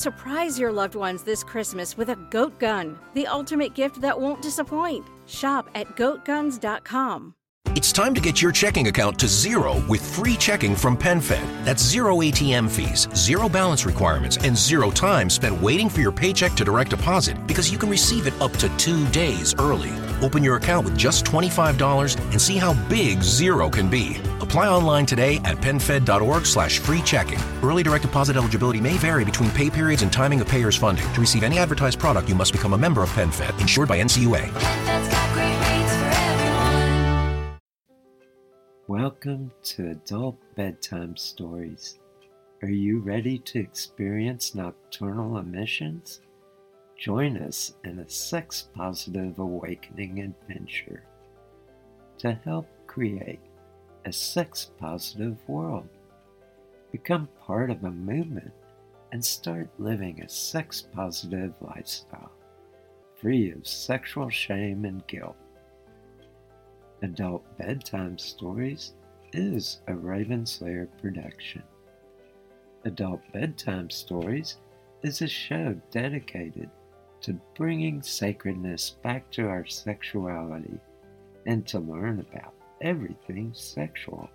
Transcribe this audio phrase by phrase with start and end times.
[0.00, 4.40] Surprise your loved ones this Christmas with a goat gun, the ultimate gift that won't
[4.40, 5.06] disappoint.
[5.26, 7.34] Shop at goatguns.com.
[7.76, 11.64] It's time to get your checking account to zero with free checking from PenFed.
[11.66, 16.54] That's zero ATM fees, zero balance requirements, and zero time spent waiting for your paycheck
[16.54, 19.92] to direct deposit because you can receive it up to two days early.
[20.22, 24.16] Open your account with just $25 and see how big zero can be.
[24.50, 27.38] Apply online today at PenFed.org slash free checking.
[27.62, 31.06] Early direct deposit eligibility may vary between pay periods and timing of payer's funding.
[31.12, 34.50] To receive any advertised product, you must become a member of PenFed, insured by NCUA.
[38.88, 42.00] Welcome to Adult Bedtime Stories.
[42.62, 46.22] Are you ready to experience nocturnal emissions?
[46.98, 51.04] Join us in a sex positive awakening adventure
[52.18, 53.38] to help create
[54.04, 55.88] a sex positive world.
[56.92, 58.52] Become part of a movement
[59.12, 62.32] and start living a sex positive lifestyle,
[63.16, 65.36] free of sexual shame and guilt.
[67.02, 68.94] Adult Bedtime Stories
[69.32, 71.62] is a Ravenslayer production.
[72.84, 74.56] Adult Bedtime Stories
[75.02, 76.70] is a show dedicated
[77.20, 80.78] to bringing sacredness back to our sexuality
[81.46, 84.28] and to learn about everything sexual.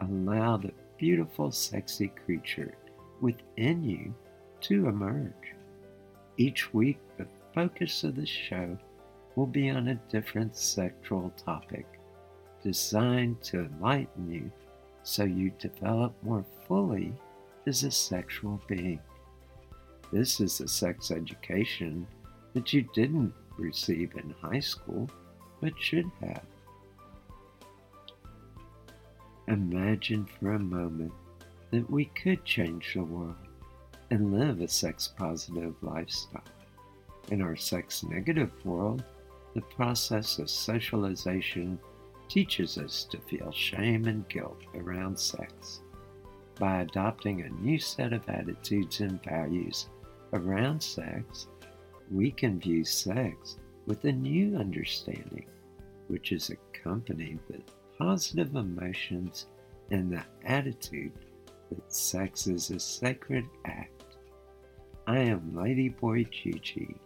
[0.00, 2.74] Allow the beautiful, sexy creature
[3.20, 4.14] within you
[4.60, 5.54] to emerge.
[6.36, 8.78] Each week, the focus of the show
[9.34, 11.86] will be on a different sexual topic
[12.62, 14.50] designed to enlighten you
[15.02, 17.12] so you develop more fully
[17.66, 19.00] as a sexual being.
[20.12, 22.06] This is a sex education
[22.54, 25.08] that you didn't receive in high school
[25.60, 26.42] but should have.
[29.48, 31.12] Imagine for a moment
[31.70, 33.34] that we could change the world
[34.10, 36.42] and live a sex positive lifestyle.
[37.30, 39.02] In our sex negative world,
[39.54, 41.78] the process of socialization
[42.28, 45.80] teaches us to feel shame and guilt around sex.
[46.58, 49.88] By adopting a new set of attitudes and values
[50.34, 51.46] around sex,
[52.10, 55.46] we can view sex with a new understanding,
[56.08, 57.62] which is accompanied with
[57.98, 59.46] positive emotions
[59.90, 61.12] and the attitude
[61.70, 64.02] that sex is a sacred act.
[65.06, 66.96] I am Lady Ladyboy Gigi,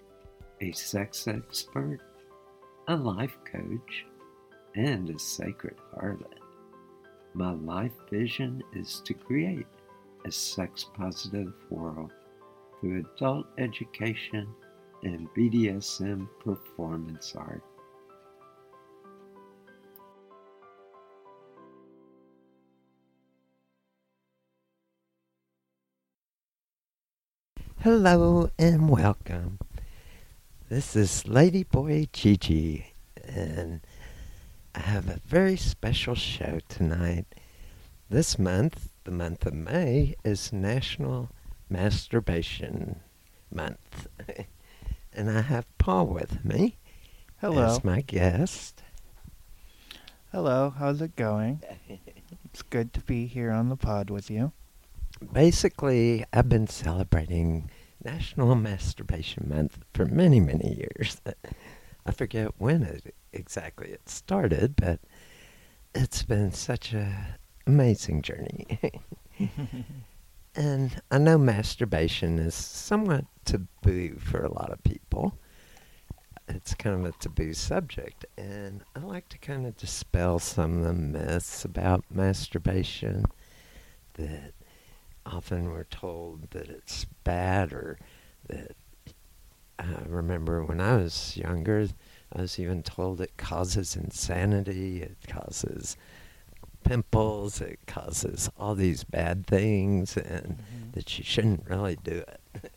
[0.61, 2.01] a sex expert
[2.89, 4.05] a life coach,
[4.75, 6.41] and a sacred harlot.
[7.35, 9.67] My life vision is to create
[10.27, 12.13] a sex positive world
[12.81, 14.49] through adult education
[15.05, 17.63] and BDSM performance art.
[27.83, 29.59] Hello and welcome.
[30.69, 32.93] This is Ladyboy Gigi,
[33.25, 33.81] and
[34.73, 37.27] I have a very special show tonight.
[38.09, 41.31] This month, the month of May, is National
[41.69, 43.01] Masturbation
[43.53, 44.07] Month.
[45.13, 46.77] and I have Paul with me
[47.41, 47.65] Hello.
[47.65, 48.85] as my guest.
[50.31, 51.61] Hello, how's it going?
[52.45, 54.53] it's good to be here on the pod with you.
[55.31, 57.71] Basically, I've been celebrating
[58.05, 61.21] National Masturbation Month for many, many years.
[62.07, 65.01] I forget when it exactly it started, but
[65.95, 68.67] it's been such a amazing journey.
[70.55, 75.39] and I know masturbation is somewhat taboo for a lot of people.
[76.49, 80.85] It's kind of a taboo subject, and I like to kind of dispel some of
[80.85, 83.25] the myths about masturbation
[84.15, 84.53] that
[85.27, 87.99] often we're told that it's bad or
[88.49, 88.73] that
[89.79, 91.89] I remember when I was younger,
[92.33, 95.97] I was even told it causes insanity, it causes
[96.85, 100.91] pimples, it causes all these bad things, and Mm-hmm.
[100.93, 102.41] that you shouldn't really do it.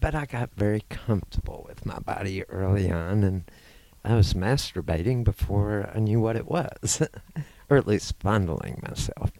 [0.00, 3.44] but I got very comfortable with my body early on, and
[4.04, 7.02] I was masturbating before I knew what it was,
[7.70, 9.30] or at least fondling myself.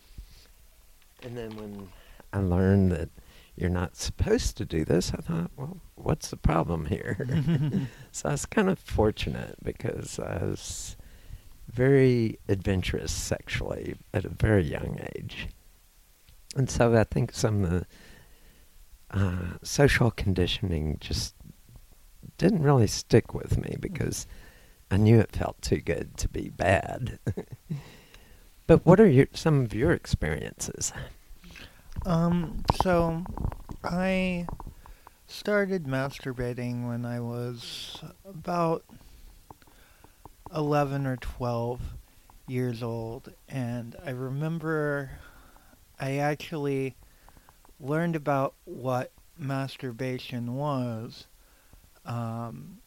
[1.23, 1.89] And then when
[2.33, 3.09] I learned that
[3.57, 5.13] you're not supposed to do this.
[5.15, 7.27] I thought, well, what's the problem here?
[8.13, 10.97] so I was kind of fortunate because I was
[11.69, 15.49] very adventurous sexually at a very young age.
[16.55, 17.87] And so I think some of the
[19.11, 21.35] uh, social conditioning just
[22.39, 24.27] didn't really stick with me because
[24.91, 27.19] I knew it felt too good to be bad.
[28.67, 30.93] but what are your some of your experiences?
[32.05, 33.25] Um, so
[33.83, 34.47] I
[35.27, 38.85] started masturbating when I was about
[40.55, 41.81] 11 or 12
[42.47, 45.11] years old, and I remember
[45.99, 46.95] I actually
[47.81, 51.27] learned about what masturbation was
[52.05, 52.79] um,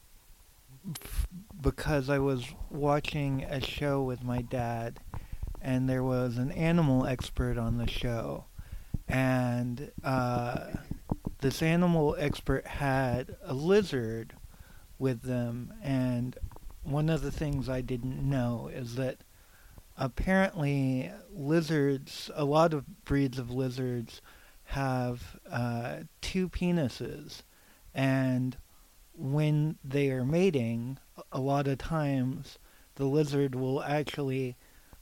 [1.04, 1.28] f-
[1.62, 5.00] because I was watching a show with my dad,
[5.62, 8.46] and there was an animal expert on the show,
[9.08, 10.68] and uh,
[11.40, 14.34] this animal expert had a lizard
[14.98, 16.38] with them, and
[16.84, 19.18] one of the things I didn't know is that
[19.98, 24.22] apparently lizards, a lot of breeds of lizards,
[24.66, 27.44] have uh, two penises,
[27.94, 28.58] and
[29.14, 30.98] when they are mating,
[31.32, 32.60] a lot of times
[32.96, 34.56] the lizard will actually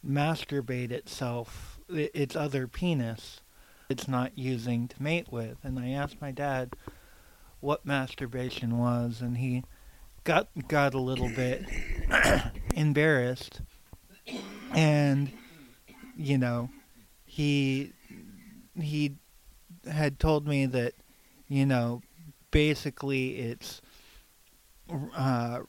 [0.08, 3.42] masturbate itself, its other penis,
[3.90, 5.58] it's not using to mate with.
[5.64, 6.76] And I asked my dad
[7.60, 9.64] what masturbation was, and he
[10.24, 11.66] got got a little bit
[12.76, 13.62] embarrassed,
[14.74, 15.32] and
[16.16, 16.70] you know,
[17.26, 17.94] he
[18.80, 19.16] he
[19.90, 20.94] had told me that
[21.48, 22.02] you know
[22.52, 23.82] basically it's
[25.16, 25.60] uh,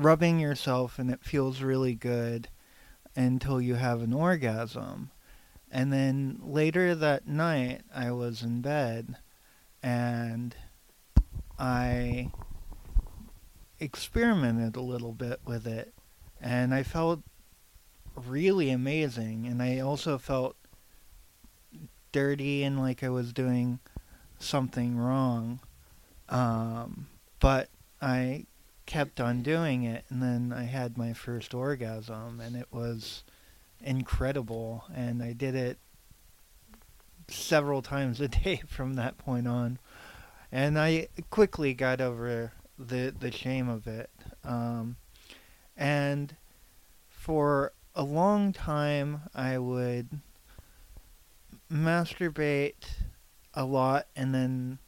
[0.00, 2.48] rubbing yourself and it feels really good
[3.14, 5.10] until you have an orgasm.
[5.70, 9.16] And then later that night, I was in bed
[9.82, 10.54] and
[11.58, 12.30] I
[13.78, 15.94] experimented a little bit with it.
[16.40, 17.20] And I felt
[18.16, 19.46] really amazing.
[19.46, 20.56] And I also felt
[22.12, 23.78] dirty and like I was doing
[24.38, 25.60] something wrong.
[26.28, 27.06] Um,
[27.38, 27.68] but
[28.00, 28.46] I
[28.90, 33.22] kept on doing it, and then I had my first orgasm, and it was
[33.80, 34.82] incredible.
[34.92, 35.78] And I did it
[37.28, 39.78] several times a day from that point on,
[40.50, 44.10] and I quickly got over the the shame of it.
[44.42, 44.96] Um,
[45.76, 46.34] and
[47.08, 50.08] for a long time, I would
[51.70, 52.90] masturbate
[53.54, 54.80] a lot, and then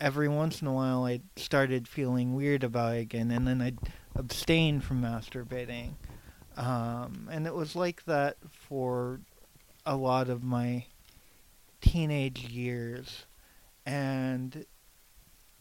[0.00, 3.78] every once in a while I started feeling weird about it again, and then I'd
[4.14, 5.94] abstain from masturbating.
[6.56, 9.20] Um, and it was like that for
[9.84, 10.86] a lot of my
[11.80, 13.26] teenage years.
[13.84, 14.64] And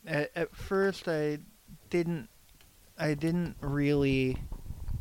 [0.06, 1.40] at, at first I
[1.90, 2.30] didn't
[2.98, 4.38] I didn't really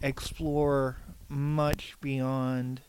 [0.03, 0.99] explore
[1.29, 2.81] much beyond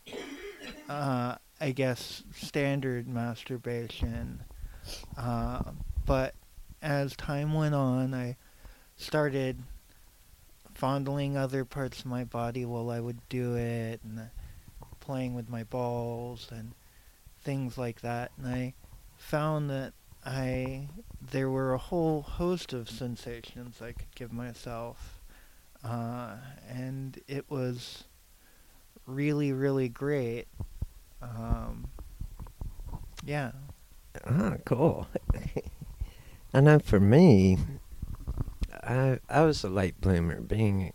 [0.88, 4.42] uh, I guess standard masturbation.
[5.16, 5.62] Uh,
[6.06, 6.34] but
[6.80, 8.36] as time went on, I
[8.96, 9.58] started
[10.72, 14.30] fondling other parts of my body while I would do it, and
[15.00, 16.72] playing with my balls and
[17.42, 18.32] things like that.
[18.38, 18.74] And I
[19.16, 19.92] found that
[20.24, 20.88] I
[21.30, 25.20] there were a whole host of sensations I could give myself,
[25.84, 26.36] uh,
[26.68, 28.04] and it was
[29.06, 30.46] really, really great.
[31.22, 31.88] Um,
[33.24, 33.52] yeah.
[34.26, 35.06] Ah, cool.
[36.54, 37.58] I know for me,
[38.72, 40.40] I I was a late bloomer.
[40.40, 40.92] Being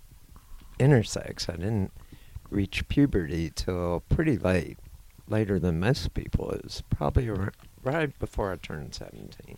[0.80, 1.92] intersex, I didn't
[2.50, 4.80] reach puberty till pretty late,
[5.28, 6.52] later than most people.
[6.52, 7.30] It was probably
[7.84, 9.58] right before I turned 17.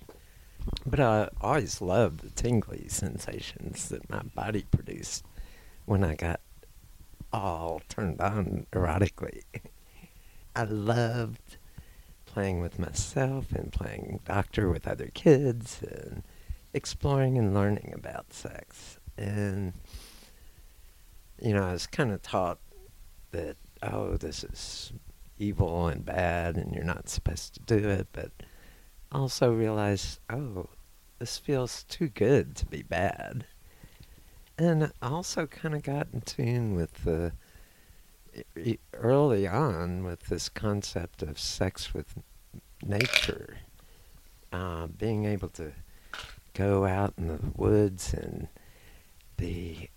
[0.85, 5.25] But I always loved the tingly sensations that my body produced
[5.85, 6.39] when I got
[7.31, 9.41] all turned on erotically.
[10.55, 11.57] I loved
[12.33, 16.23] playing with myself and playing doctor with other kids and
[16.73, 18.97] exploring and learning about sex.
[19.17, 19.73] And,
[21.39, 22.57] you know, I was kind of taught
[23.31, 24.93] that, oh, this is
[25.37, 28.31] evil and bad and you're not supposed to do it, but
[29.11, 30.69] also realized, oh,
[31.19, 33.45] this feels too good to be bad.
[34.57, 37.33] And I also kind of got in tune with the
[38.93, 42.13] early on with this concept of sex with
[42.85, 43.57] nature,
[44.51, 45.71] uh, being able to
[46.53, 48.47] go out in the woods and
[49.37, 49.89] be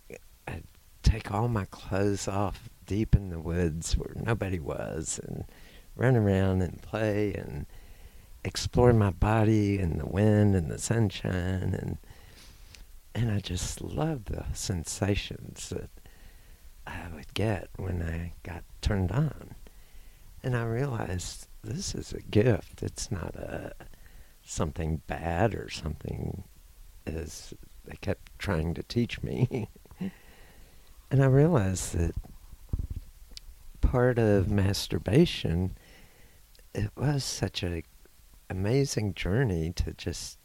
[0.49, 0.65] I'd
[1.03, 5.45] take all my clothes off deep in the woods where nobody was and
[5.97, 7.67] run around and play and
[8.45, 11.99] explore my body and the wind and the sunshine and
[13.15, 15.89] and I just loved the sensations that
[16.87, 19.55] I would get when I got turned on.
[20.43, 22.83] And I realized this is a gift.
[22.83, 23.75] It's not a
[24.43, 26.45] something bad or something
[27.05, 27.53] as
[27.85, 29.69] they kept trying to teach me.
[31.11, 32.15] and I realized that
[33.81, 35.77] part of masturbation
[36.77, 37.83] it was such a
[38.51, 40.39] amazing journey to just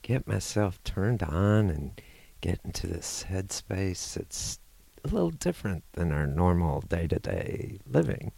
[0.00, 2.00] get myself turned on and
[2.40, 4.58] get into this headspace that's
[5.04, 8.32] a little different than our normal day to day living.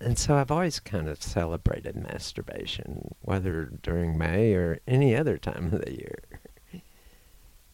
[0.00, 5.72] And so I've always kind of celebrated masturbation, whether during May or any other time
[5.72, 6.22] of the year.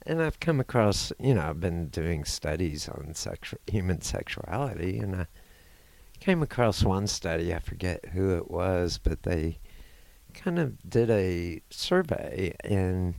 [0.07, 5.17] And I've come across, you know, I've been doing studies on sexu- human sexuality, and
[5.17, 5.27] I
[6.21, 9.59] came across one study, I forget who it was, but they
[10.35, 13.15] kind of did a survey and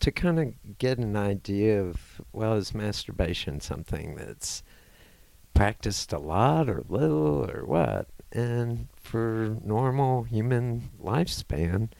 [0.00, 4.62] to kind of get an idea of, well, is masturbation something that's
[5.54, 8.08] practiced a lot or little or what?
[8.32, 11.90] And for normal human lifespan,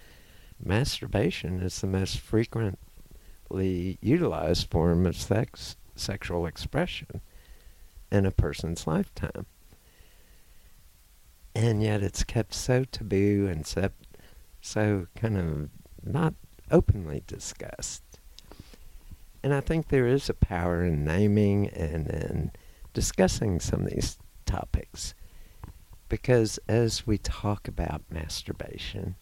[0.63, 2.79] masturbation is the most frequently
[4.01, 7.23] utilized form of sex sexual expression
[8.13, 9.47] in a person's lifetime.
[11.55, 13.89] And yet it's kept so taboo and so,
[14.61, 15.71] so kind of
[16.05, 16.35] not
[16.71, 18.03] openly discussed.
[19.43, 22.53] And I think there is a power in naming and in
[22.93, 25.15] discussing some of these topics.
[26.09, 29.17] Because as we talk about masturbation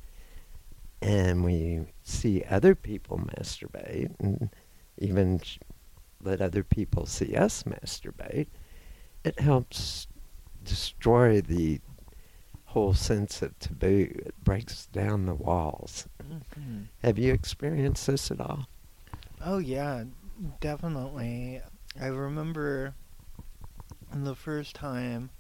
[1.03, 4.51] and we see other people masturbate and
[4.99, 5.41] even
[6.23, 8.49] let other people see us masturbate,
[9.25, 10.07] it helps
[10.63, 11.81] destroy the
[12.67, 14.11] whole sense of taboo.
[14.27, 16.09] It breaks down the walls.
[16.31, 16.83] Mm-hmm.
[17.03, 18.67] Have you experienced this at all?
[19.45, 20.05] Oh, yeah,
[20.61, 21.61] definitely.
[22.01, 22.95] I remember
[24.13, 25.31] the first time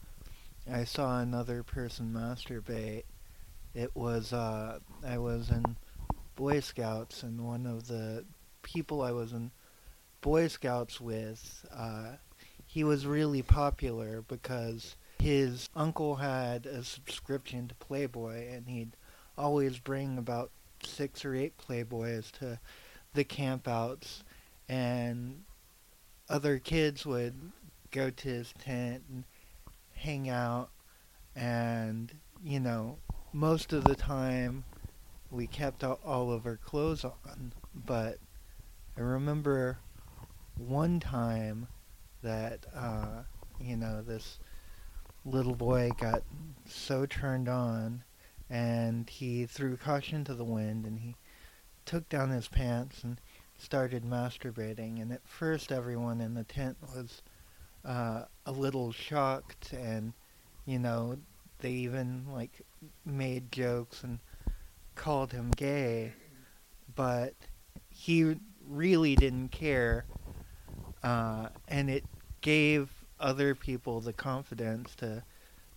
[0.71, 3.05] I saw another person masturbate,
[3.75, 5.77] it was, uh, I was in
[6.37, 8.25] Boy Scouts, and one of the
[8.63, 9.51] people I was in
[10.21, 12.13] Boy Scouts with, uh,
[12.67, 18.97] he was really popular because his uncle had a subscription to Playboy, and he'd
[19.37, 20.51] always bring about
[20.87, 22.59] six or eight Playboys to
[23.13, 24.23] the campouts,
[24.69, 25.45] and
[26.29, 27.35] other kids would
[27.91, 29.25] go to his tent and
[29.93, 30.71] hang out,
[31.35, 32.13] and
[32.43, 32.99] you know,
[33.33, 34.65] most of the time
[35.31, 38.19] we kept all of our clothes on, but
[38.97, 39.79] I remember
[40.57, 41.67] one time
[42.23, 43.23] that uh,
[43.59, 44.39] you know this
[45.25, 46.23] little boy got
[46.67, 48.05] so turned on
[48.55, 51.17] and he threw caution to the wind and he
[51.85, 53.21] took down his pants and
[53.59, 55.03] started masturbating.
[55.03, 57.21] And at first everyone in the tent was
[57.85, 60.13] uh, a little shocked and
[60.67, 61.19] you know
[61.59, 62.61] they even like
[63.05, 64.21] made jokes and
[64.95, 66.13] called him gay.
[66.95, 67.35] But
[67.91, 70.05] he really didn't care
[71.03, 72.05] uh, and it
[72.41, 75.25] gave other people the confidence to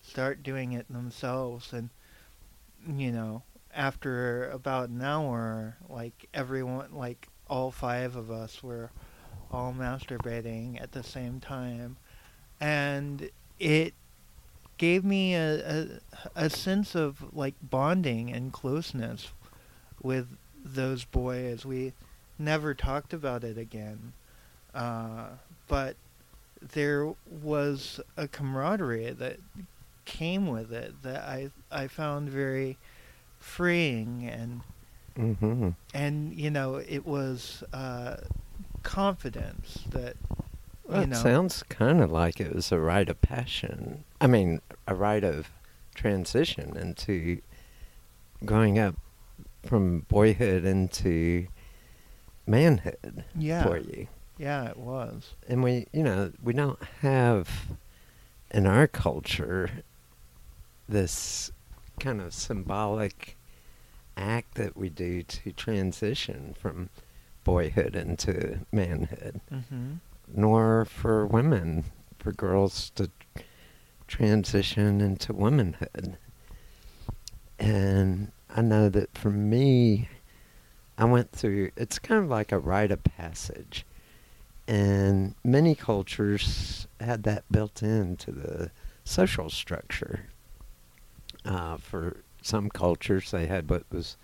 [0.04, 1.74] start doing it themselves.
[1.74, 1.90] And
[2.96, 3.44] you know
[3.76, 8.90] after about an hour like everyone like all five of us were
[9.52, 11.98] all masturbating at the same time.
[12.60, 13.30] And
[13.60, 13.94] it
[14.78, 15.88] gave me a, a,
[16.36, 19.30] a sense of like bonding and closeness
[20.02, 20.28] with
[20.64, 21.66] those boys.
[21.66, 21.94] We
[22.38, 24.14] never talked about it again.
[24.74, 25.30] Uh,
[25.68, 25.96] but
[26.74, 29.38] there was a camaraderie that
[30.08, 32.78] came with it that I I found very
[33.38, 34.62] freeing and
[35.16, 35.70] mm-hmm.
[35.94, 38.16] and you know it was uh,
[38.82, 40.16] confidence that
[40.86, 44.06] well, you know, sounds kind of like it was a rite of passion.
[44.22, 45.50] I mean, a rite of
[45.94, 47.42] transition into
[48.46, 48.96] growing up
[49.66, 51.48] from boyhood into
[52.46, 53.64] manhood yeah.
[53.64, 54.08] for you.
[54.38, 55.36] Yeah, it was.
[55.50, 57.50] And we, you know, we don't have
[58.52, 59.70] in our culture
[60.88, 61.52] this
[62.00, 63.38] kind of symbolic
[64.16, 66.90] act that we do to transition from
[67.44, 69.40] boyhood into manhood.
[69.52, 69.94] Mm-hmm.
[70.34, 71.86] Nor for women,
[72.20, 73.10] for girls to
[74.08, 76.18] transition into womanhood.
[77.60, 80.10] And I know that for me,
[80.98, 83.86] I went through, it's kind of like a rite of passage
[84.68, 88.72] and many cultures had that built into the
[89.06, 90.28] social structure.
[91.48, 94.18] Uh, for some cultures, they had what was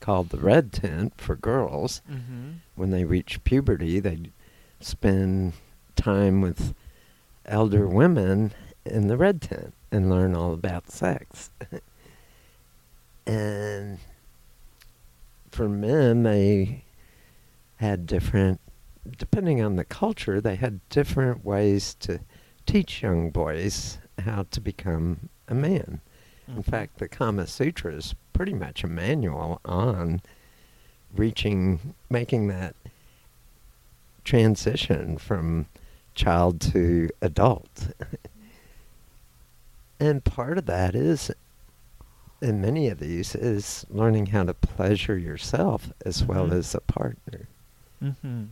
[0.00, 2.00] called the red tent for girls.
[2.10, 2.50] Mm-hmm.
[2.74, 4.32] When they reached puberty, they'd
[4.80, 5.52] spend
[5.94, 6.74] time with
[7.44, 8.52] elder women
[8.84, 11.50] in the red tent and learn all about sex.
[13.26, 13.98] and
[15.50, 16.84] for men, they
[17.76, 18.60] had different,
[19.18, 22.20] depending on the culture, they had different ways to
[22.66, 26.00] teach young boys how to become a man.
[26.56, 30.20] In fact, the Kama Sutra is pretty much a manual on
[31.14, 32.74] reaching, making that
[34.24, 35.66] transition from
[36.14, 37.88] child to adult.
[40.00, 41.30] and part of that is,
[42.40, 46.52] in many of these, is learning how to pleasure yourself as well Mhm.
[46.52, 47.46] as a partner.
[48.02, 48.44] Mm-hmm.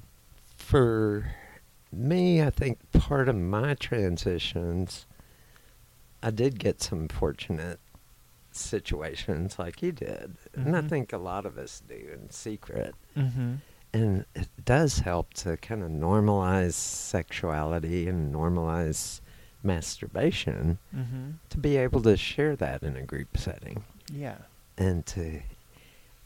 [0.56, 1.32] For
[1.92, 5.06] me, I think part of my transitions,
[6.22, 7.80] I did get some fortunate
[8.58, 10.36] situations like you did.
[10.54, 10.88] And I Mhm.
[10.88, 12.94] think a lot of us do in secret.
[13.16, 13.54] Mm-hmm.
[13.92, 19.20] And it does help to kind of normalize sexuality and normalize
[19.62, 21.30] masturbation Mm-hmm.
[21.50, 23.84] to be able to share that in a group setting.
[24.12, 24.38] Yeah.
[24.76, 25.40] And to,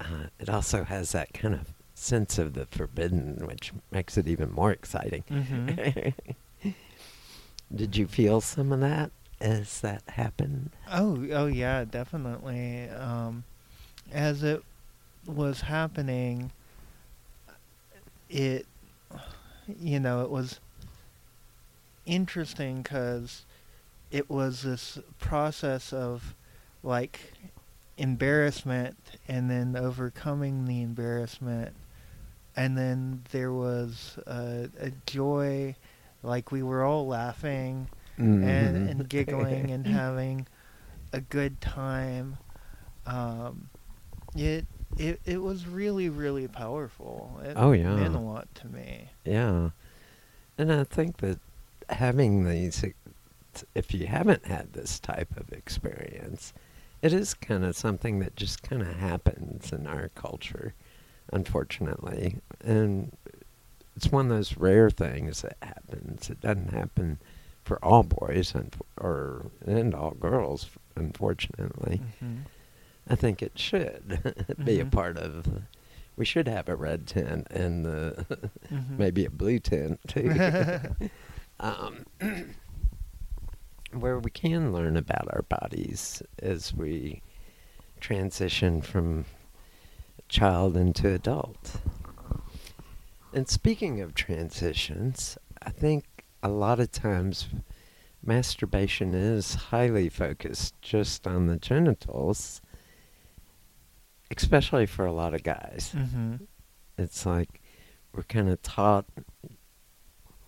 [0.01, 4.51] uh, it also has that kind of sense of the forbidden, which makes it even
[4.51, 5.23] more exciting.
[5.31, 6.71] Mm-hmm.
[7.75, 9.11] Did you feel some of that
[9.43, 10.71] as that happened?
[10.91, 12.89] Oh, oh yeah, definitely.
[12.89, 13.45] Um,
[14.13, 14.63] as it
[15.27, 16.53] was happening,
[18.31, 18.67] it,
[19.81, 20.61] you know, it was
[22.07, 23.45] interesting because
[24.11, 26.35] it was this process of
[26.83, 27.33] like
[27.97, 28.97] embarrassment
[29.29, 31.75] and then overcoming the embarrassment
[32.57, 35.75] and then there was a, a joy
[36.23, 37.87] like we were all laughing
[38.19, 38.91] and, Mhm.
[38.91, 40.47] and giggling and having
[41.13, 42.37] a good time.
[43.07, 43.69] Um,
[44.37, 44.67] it
[44.99, 47.41] it it was really really powerful.
[47.45, 47.95] It Oh, yeah.
[47.95, 49.11] meant a lot to me.
[49.25, 49.71] Yeah.
[50.59, 51.39] And I think that
[51.89, 52.85] having these,
[53.75, 56.53] if you haven't had this type of experience,
[57.01, 60.75] it is kind of something that just kind of happens in our culture,
[61.33, 62.37] unfortunately.
[62.65, 63.17] And
[63.97, 66.31] it's one of those rare things that happens.
[66.31, 67.19] It doesn't happen
[67.65, 72.01] for all boys and or and all girls, unfortunately.
[72.21, 72.39] hmm
[73.09, 74.93] I think it should be a Mhm.
[74.93, 75.47] part of.
[76.17, 78.25] We should have a red tent and the
[78.71, 78.99] Mhm.
[78.99, 80.31] maybe a blue tent too,
[81.61, 82.05] um,
[83.93, 87.23] where we can learn about our bodies as we
[88.01, 89.25] transition from
[90.29, 91.77] child into adult.
[93.35, 96.05] And speaking of transitions, I think
[96.43, 97.49] a lot of times
[98.25, 102.61] masturbation is highly focused just on the genitals,
[104.37, 105.93] especially for a lot of guys.
[105.97, 106.37] hmm
[106.99, 107.61] It's like
[108.15, 109.07] we're kind of taught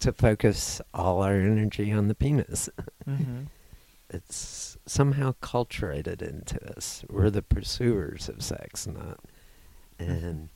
[0.00, 2.68] to focus all our energy on the penis.
[3.04, 3.42] hmm
[4.10, 7.04] It's somehow culturated into us.
[7.08, 9.18] We're the pursuers of sex, not.
[9.98, 10.50] And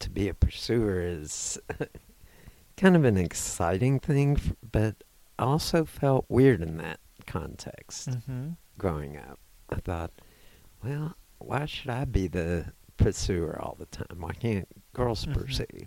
[0.00, 1.58] to be a pursuer is
[2.76, 4.96] kind of an exciting thing, f- but
[5.38, 9.38] also felt weird in that context hmm growing up.
[9.70, 10.10] I thought,
[10.82, 14.18] well, why should I be the pursuer all the time?
[14.20, 15.34] Why can't girls Mhm.
[15.34, 15.86] pursue?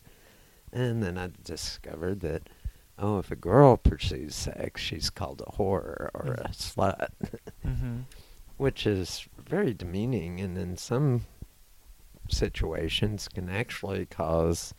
[0.74, 2.50] And then I discovered that,
[2.98, 7.10] oh, if a girl pursues sex, she's called a whore or a slut,
[7.64, 8.02] hmm
[8.58, 11.26] which is very demeaning and in some
[12.30, 14.74] situations can actually cause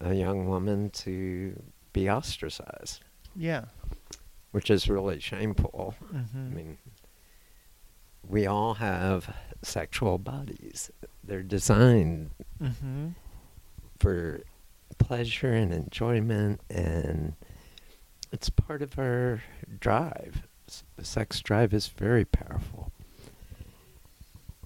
[0.00, 1.60] a young woman to
[1.92, 3.00] be ostracized,
[3.34, 3.66] Yeah.
[4.52, 5.94] which is really shameful.
[6.10, 6.78] hmm I mean,
[8.26, 10.90] we all have sexual bodies.
[11.24, 12.30] They're designed
[12.60, 13.08] hmm
[13.98, 14.40] for
[14.98, 17.34] pleasure and enjoyment, and
[18.30, 19.42] it's part of our
[19.80, 20.46] drive.
[20.68, 22.92] S- The sex drive is very powerful.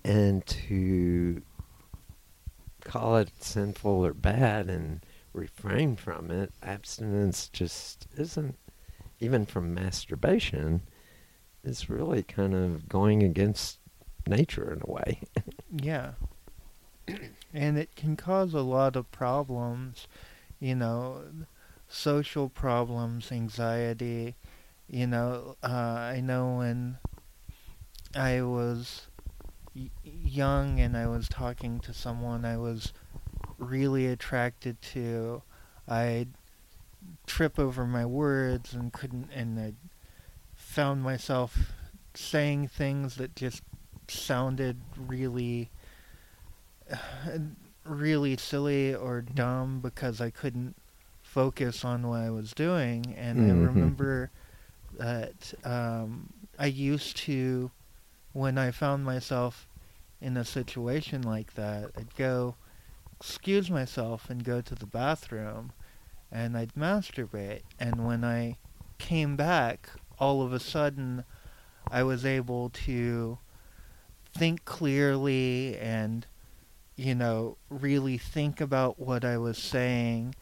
[0.05, 1.43] And to
[2.85, 5.01] call it sinful or bad and
[5.33, 8.57] refrain from it, abstinence just isn't,
[9.21, 10.83] even from masturbation,
[11.65, 13.79] it's really kind of going against
[14.27, 15.21] nature in a way.
[15.75, 16.13] Yeah.
[17.55, 20.07] And it can cause a lot of problems,
[20.61, 21.23] you know,
[21.89, 24.37] social problems, anxiety.
[24.87, 26.99] You know, uh, I know when
[28.15, 29.07] I was
[29.75, 32.93] y- young and I was talking to someone I was
[33.63, 35.43] really attracted to,
[35.89, 36.29] I'd
[37.27, 39.73] trip over my words and couldn't, and I
[40.55, 41.73] found myself
[42.15, 43.63] saying things that just
[44.09, 45.71] sounded really
[47.85, 50.77] really silly or dumb because I couldn't
[51.23, 53.67] focus on what I was doing and I Mhm.
[53.67, 54.31] remember
[54.99, 57.71] that um, I used to
[58.33, 59.67] when I found myself
[60.21, 62.55] in a situation like that I'd go
[63.23, 65.71] excuse myself and go to the bathroom
[66.33, 68.57] and I'd masturbate and when I
[68.99, 71.23] came back all of a sudden
[71.89, 73.39] I was able to
[74.37, 76.27] think clearly and
[76.97, 80.35] you know really think about what I was saying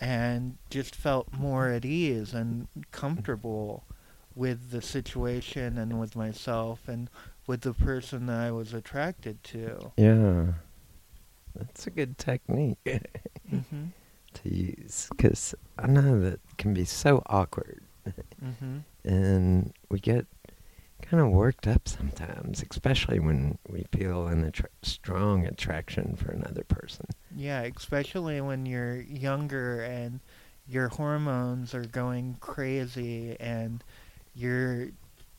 [0.00, 3.84] and just felt more at ease and comfortable
[4.34, 7.10] with the situation and with myself and
[7.46, 9.92] with the person that I was attracted to.
[9.98, 10.44] Yeah.
[11.56, 12.78] That's a good technique.
[13.48, 13.58] Hmm
[14.34, 17.82] to use because I know that can be so awkward.
[18.40, 20.26] Hmm and we get
[21.02, 26.64] kind of worked up sometimes, especially when we feel an attra- strong attraction for another
[26.64, 27.06] person.
[27.36, 30.20] Yeah, especially when you're younger and
[30.66, 33.82] your hormones are going crazy and
[34.34, 34.88] you're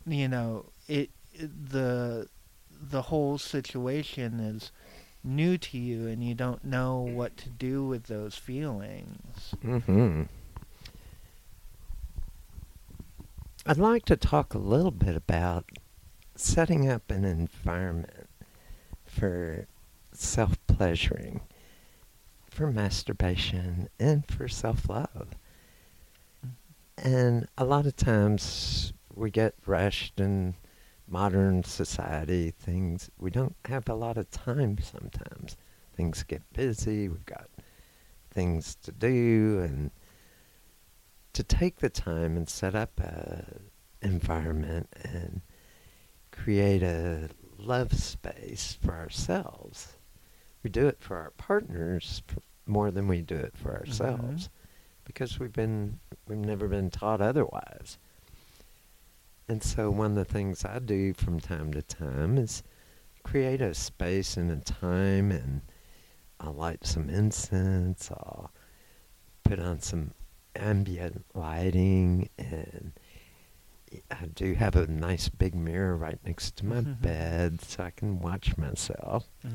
[0.06, 2.28] you know, it the
[2.69, 4.71] the whole situation is
[5.24, 9.56] new to you and you don't know what to do with those feelings.
[9.64, 10.24] Mm-hmm.
[13.66, 15.66] I'd like to talk a little bit about
[16.36, 18.30] setting up an environment
[19.06, 19.68] for
[20.12, 21.42] self pleasuring,
[22.50, 25.30] for masturbation, and for self love.
[26.98, 30.56] And a lot of times we get rushed in
[31.13, 35.56] modern society, things, we don't have a lot of time sometimes.
[35.95, 37.47] Things get busy, we've got
[38.32, 39.91] things to do, and
[41.34, 43.45] to take the time and set up a
[44.02, 45.41] environment and
[46.32, 49.93] create a love space for ourselves.
[50.63, 52.23] We do it for our partners
[52.65, 53.88] more than we do it for mm-hmm.
[53.88, 54.49] ourselves
[55.06, 57.99] because we've been we've never been taught otherwise.
[59.48, 62.64] And so one of the things I do from time to time is
[63.24, 65.62] create a space and a time and
[66.40, 68.52] I'll light some incense, I'll
[69.44, 70.12] put on some
[70.56, 72.94] ambient lighting and
[74.10, 77.02] I do have a nice big mirror right next to my Mhm.
[77.02, 79.28] bed so I can watch myself.
[79.46, 79.52] Mm.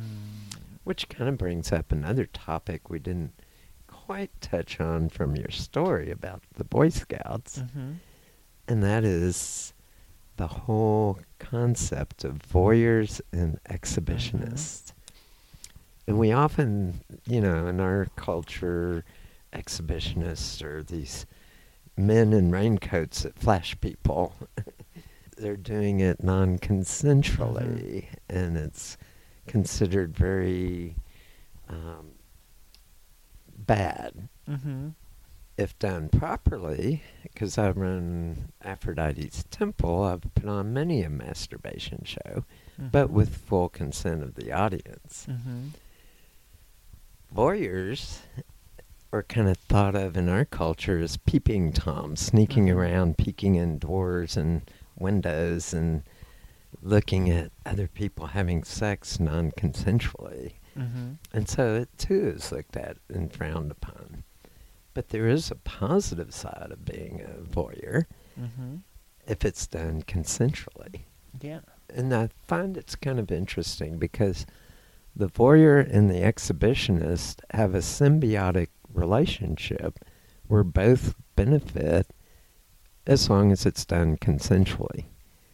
[0.85, 3.33] Which kind of brings up another topic we didn't
[3.88, 7.94] quite touch on from your story about the Boy Scouts, hmm
[8.68, 9.72] and that is
[10.38, 14.92] the whole concept of voyeurs and exhibitionists.
[16.07, 19.05] And we often, you know, in our culture,
[19.53, 21.27] exhibitionists are these
[21.96, 24.35] men in raincoats that flash people.
[25.37, 28.96] They're doing it non consensually, and it's
[29.46, 30.96] considered very
[31.68, 32.12] um,
[33.57, 34.88] bad hmm
[35.58, 37.02] if done properly.
[37.22, 42.44] Because I run Aphrodite's Temple, I've put on many a masturbation show,
[42.78, 45.26] but with full consent of the audience.
[45.26, 45.68] hmm
[47.34, 48.20] Voyeurs
[49.12, 52.74] are kind of thought of in our culture as peeping toms, sneaking Mhm.
[52.74, 54.62] around, peeking in doors and
[54.98, 56.02] windows and
[56.82, 60.52] looking at other people having sex non consensually.
[60.74, 64.24] hmm And so it too is looked at and frowned upon.
[64.98, 68.06] But there is a positive side of being a voyeur
[68.37, 68.78] hmm
[69.28, 71.02] if it's done consensually.
[71.40, 71.61] Yeah.
[71.88, 74.44] And I find it's kind of interesting because
[75.14, 80.00] the voyeur and the exhibitionist have a symbiotic relationship
[80.48, 82.08] where both benefit
[83.06, 85.04] as long as it's done consensually.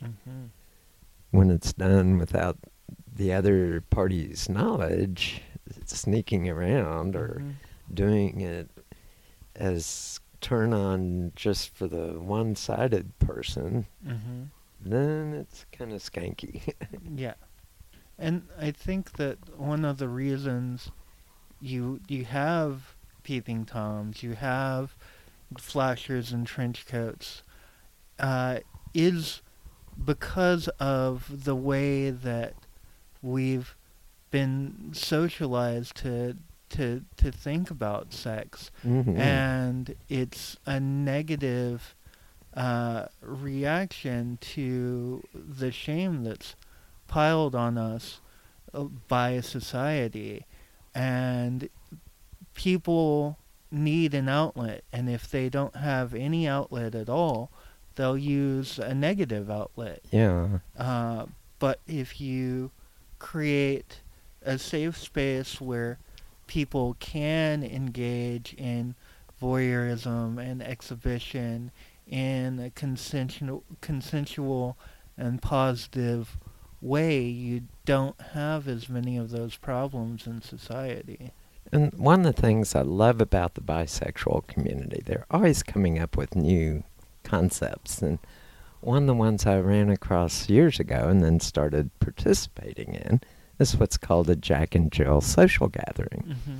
[0.01, 0.45] hmm
[1.33, 2.57] When it's done without
[3.15, 5.43] the other party's knowledge,
[5.85, 7.55] sneaking around or Mhm.
[7.93, 8.71] doing it
[9.57, 14.45] as turn on just for the one sided person, hmm
[14.87, 16.75] then it's kind of skanky.
[17.17, 17.35] Yeah.
[18.19, 20.91] And I think that one of the reasons
[21.61, 24.95] you you have peeping toms, you have
[25.59, 27.43] flashers and trench coats,
[28.19, 28.59] uh,
[28.93, 29.41] is
[30.05, 32.55] because of the way that
[33.23, 33.75] we've
[34.31, 36.37] been socialized to
[36.71, 39.19] to to think about sex Mhm.
[39.19, 41.95] and it's a negative
[42.57, 46.55] uh, reaction to the shame that's
[47.09, 48.21] piled on us
[48.73, 50.47] uh, by society,
[50.95, 51.69] and
[52.55, 53.39] people
[53.71, 57.51] need an outlet, and if they don't have any outlet at all,
[57.97, 60.01] they'll use a negative outlet.
[60.11, 60.59] yeah.
[60.79, 61.27] Uh,
[61.59, 62.71] But if you
[63.19, 64.01] create
[64.43, 65.99] a safe space where
[66.47, 68.95] people can engage in
[69.41, 71.71] voyeurism and exhibition
[72.07, 74.77] in a consensual, consensual
[75.17, 76.37] and positive
[76.81, 81.33] way, you don't have as many of those problems in society.
[81.73, 86.17] And one of the things I love about the bisexual community, they're always coming up
[86.17, 86.85] with new
[87.23, 88.03] concepts.
[88.03, 88.19] And
[88.81, 93.23] one of the ones I ran across years ago and then started participating in
[93.59, 96.25] is what's called a Jack and Jill social gathering.
[96.29, 96.59] Mm-hmm.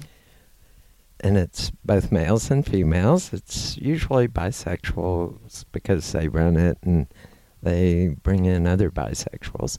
[1.21, 3.33] And it's both males and females.
[3.33, 7.07] It's usually bisexuals because they run it and
[7.63, 9.79] they bring in other bisexuals.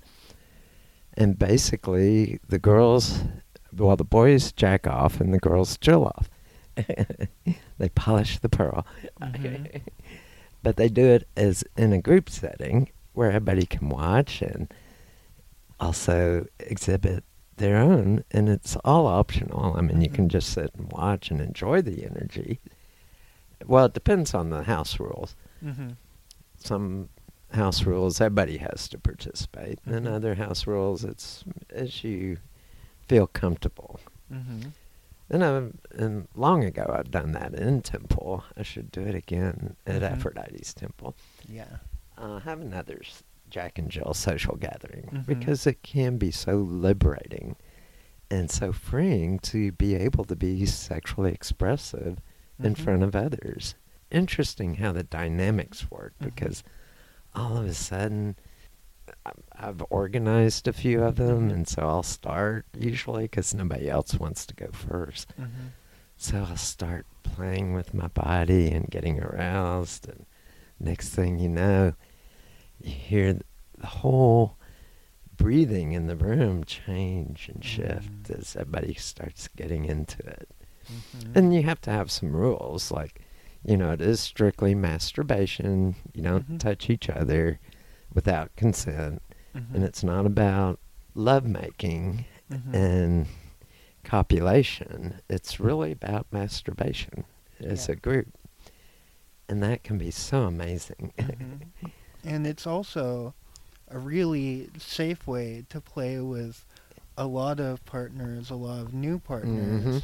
[1.13, 3.23] And basically, the girls,
[3.71, 6.29] well, the boys jack off and the girls Jill off.
[7.77, 8.85] they polish the pearl.
[9.21, 9.81] Mhm.
[10.63, 14.73] but they do it as in a group setting where everybody can watch and
[15.79, 17.23] also exhibit
[17.57, 21.39] their own and it's all optional i mean you can just sit and watch and
[21.41, 22.59] enjoy the energy
[23.65, 25.91] well it depends on the house rules Mm-hmm.
[26.59, 27.09] some
[27.53, 30.11] house rules everybody has to participate and Mhm.
[30.13, 32.37] other house rules it's as you
[33.07, 33.99] feel comfortable
[34.31, 34.69] Mm-hmm.
[35.29, 38.43] and, I've, and long ago I've done that in temple.
[38.57, 40.11] I should do it again at Mhm.
[40.11, 41.15] Aphrodite's temple.
[41.47, 41.77] Yeah.
[42.17, 42.99] Uh, have another
[43.55, 45.25] Jack and Jill social gathering Mhm.
[45.27, 47.55] because it can be so liberating
[48.29, 52.19] and so freeing to be able to be sexually expressive
[52.61, 52.77] in Mhm.
[52.83, 53.75] front of others.
[54.11, 56.25] Interesting how the dynamics work Mhm.
[56.25, 56.63] because
[57.33, 58.35] all of a sudden
[59.53, 61.53] I've organized a few of them, Mhm.
[61.53, 65.29] and so I'll start usually because nobody else wants to go first.
[65.39, 65.67] Mm-hmm.
[66.17, 70.25] So I'll start playing with my body and getting aroused, and
[70.77, 71.93] next thing you know,
[72.81, 73.39] you hear
[73.77, 74.57] the whole
[75.37, 78.39] breathing in the room change and shift Mm.
[78.39, 80.49] as everybody starts getting into it.
[80.91, 81.31] Mm-hmm.
[81.37, 83.21] And you have to have some rules, like,
[83.63, 85.95] you know, it is strictly masturbation.
[86.13, 86.59] You don't Mhm.
[86.59, 87.59] touch each other
[88.13, 89.21] without consent,
[89.55, 89.75] mm-hmm.
[89.75, 90.79] and it's not about
[91.15, 92.75] lovemaking mm-hmm.
[92.75, 93.27] and
[94.03, 95.19] copulation.
[95.27, 97.25] It's really about masturbation
[97.59, 97.93] as Yeah.
[97.93, 98.37] a group.
[99.49, 101.11] And that can be so amazing.
[102.25, 103.33] And it's also
[103.89, 106.65] a really safe way to play with
[107.17, 110.03] a lot of partners, a lot of new partners,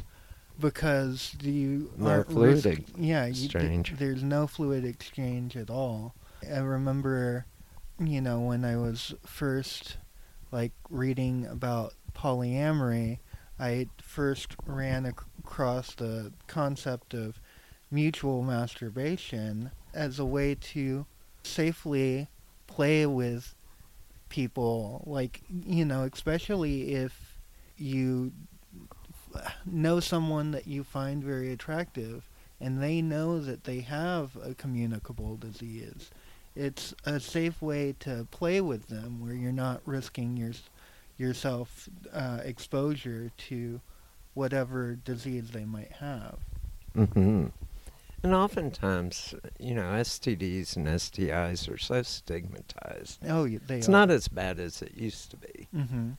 [0.60, 3.94] because you No aren't fluid risk- yeah, you d- exchange.
[3.98, 6.14] there's no fluid exchange at all.
[6.48, 7.44] I remember,
[7.98, 9.96] you know, when I was first
[10.52, 13.18] like reading about polyamory,
[13.58, 17.40] I first ran ac- across the concept of
[17.90, 21.06] mutual masturbation as a way to
[21.44, 22.28] safely
[22.66, 23.54] play with
[24.28, 27.38] people like you know especially if
[27.76, 28.32] you
[29.66, 32.28] know someone that you find very attractive
[32.60, 36.10] and they know that they have a communicable disease
[36.54, 40.52] it's a safe way to play with them where you're not risking your,
[41.16, 43.80] yourself uh, exposure to
[44.34, 46.38] whatever disease they might have.
[46.94, 47.46] Hmm
[48.22, 53.20] And oftentimes, you know, STDs and STIs are so stigmatized.
[53.28, 53.92] oh they It's are.
[53.92, 55.66] not as bad as it used to be.
[55.74, 56.10] mm-hmm.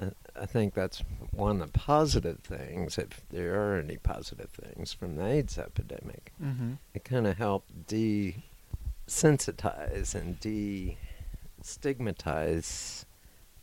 [0.00, 4.92] Uh, I think that's one of the positive things, if there are any positive things
[4.94, 6.32] from the AIDS epidemic.
[6.42, 6.72] Mm-hmm.
[6.94, 13.04] It kind of helped desensitize and de-stigmatize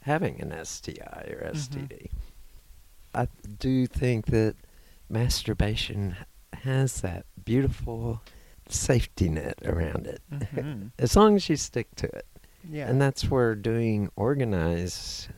[0.01, 1.51] having an STI or.
[1.53, 2.09] STD.
[3.13, 3.27] I
[3.59, 4.55] do think that
[5.09, 6.15] masturbation
[6.61, 8.21] has that beautiful
[8.69, 10.87] safety net around it, Mm-hmm.
[10.99, 12.25] as long as you stick to it.
[12.69, 15.29] yeah And that's where doing organized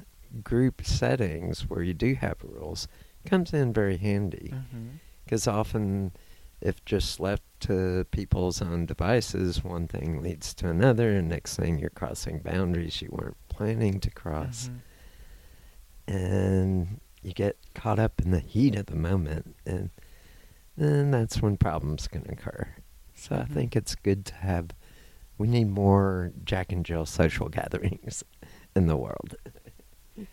[0.44, 2.88] group settings where you do have rules
[3.30, 4.50] comes in very handy.
[4.54, 4.88] mm-hmm.
[5.24, 6.12] Because often,
[6.60, 11.80] if just left to people's own devices, one thing leads to another, and next thing
[11.80, 14.70] you're crossing boundaries you weren't planning to cross.
[14.70, 14.80] Mhm.
[16.08, 19.90] And you get caught up in the heat of the moment, and
[20.78, 22.68] then that's when problems can occur.
[23.14, 23.54] So I Mhm.
[23.54, 24.70] think it's good to have,
[25.38, 28.24] we need more Jack and Jill social gatherings
[28.76, 29.36] in the world.
[30.18, 30.26] Mm.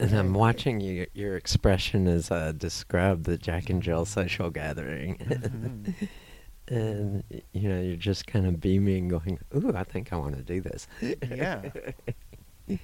[0.00, 5.16] And I'm watching you, your expression as I describe the Jack and Jill social gathering.
[5.18, 6.08] Mhm.
[6.68, 10.42] and, you know, you're just kind of beaming, going, Ooh, I think I want to
[10.42, 10.86] do this.
[11.00, 11.70] Yeah.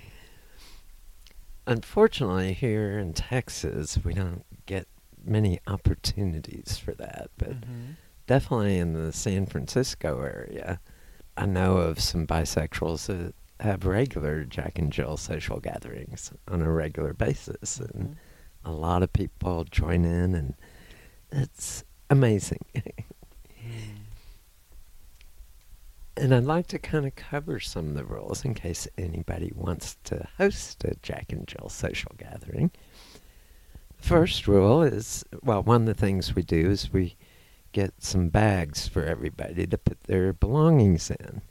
[1.69, 4.89] Unfortunately, here in Texas, we don't get
[5.25, 7.31] many opportunities for that.
[7.37, 7.97] But Mhm.
[8.27, 10.81] definitely in the San Francisco area,
[11.37, 16.71] I know of some bisexuals that have regular Jack and Jill social gatherings on a
[16.73, 17.93] regular basis, and
[18.65, 18.69] Mm-hmm.
[18.69, 20.55] a lot of people join in, and
[21.31, 22.61] it's amazing.
[26.19, 29.97] and I'd like to kind of cover some of the rules in case anybody wants
[30.05, 32.71] to host a Jack and Jill social gathering.
[33.97, 37.17] First rule is well, one of the things we do is we
[37.73, 41.43] get some bags for everybody to put their belongings in.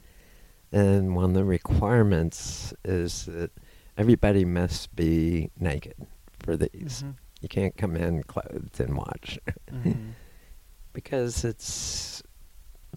[0.72, 3.52] And one of the requirements is that
[3.98, 5.96] everybody must be naked
[6.40, 7.04] for these.
[7.04, 7.16] Mhm.
[7.42, 9.40] You can't come in clothed and watch
[9.72, 10.12] Mhm.
[10.94, 12.24] because it's